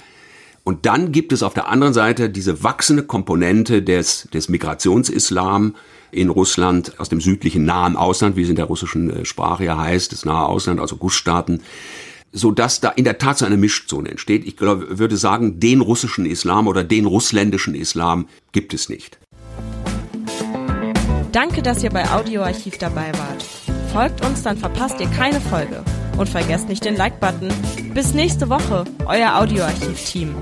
Und 0.63 0.87
dann 0.87 1.11
gibt 1.11 1.33
es 1.33 1.43
auf 1.43 1.55
der 1.55 1.69
anderen 1.69 1.95
Seite 1.95 2.31
diese 2.31 2.63
wachsende 2.63 3.03
Komponente 3.03 3.83
des, 3.83 4.29
des 4.33 4.49
Migrationsislam 4.49 5.75
in 6.13 6.29
Russland 6.29 6.99
aus 6.99 7.09
dem 7.09 7.21
südlichen 7.21 7.65
nahen 7.65 7.97
Ausland, 7.97 8.37
wie 8.37 8.43
es 8.43 8.49
in 8.49 8.57
der 8.57 8.67
russischen 8.67 9.11
äh, 9.11 9.25
Sprache 9.25 9.65
ja 9.65 9.79
heißt, 9.79 10.13
das 10.13 10.25
nahe 10.25 10.47
Ausland, 10.47 10.81
also 10.81 10.97
Gussstaaten, 10.97 11.63
so 12.33 12.51
dass 12.51 12.81
da 12.81 12.91
in 12.91 13.05
der 13.05 13.19
Tat 13.19 13.39
so 13.39 13.47
eine 13.47 13.57
Mischzone 13.57 14.11
entsteht. 14.11 14.47
Ich 14.47 14.57
glaube, 14.57 14.99
würde 14.99 15.17
sagen, 15.17 15.61
den 15.61 15.81
russischen 15.81 16.27
Islam 16.27 16.67
oder 16.67 16.85
den 16.85 17.07
russländischen 17.07 17.75
Islam 17.75 18.29
gibt 18.53 18.75
es 18.75 18.89
nicht. 18.89 19.19
Danke, 21.33 21.63
dass 21.63 21.83
ihr 21.83 21.91
bei 21.91 22.09
Audioarchiv 22.11 22.79
dabei 22.79 23.13
wart. 23.13 23.45
Folgt 23.93 24.25
uns, 24.25 24.43
dann 24.43 24.57
verpasst 24.57 25.01
ihr 25.01 25.09
keine 25.09 25.41
Folge. 25.41 25.85
Und 26.17 26.29
vergesst 26.29 26.69
nicht 26.69 26.85
den 26.85 26.97
Like-Button. 26.97 27.53
Bis 27.95 28.15
nächste 28.15 28.49
Woche, 28.49 28.85
euer 29.07 29.37
Audioarchiv-Team. 29.37 30.35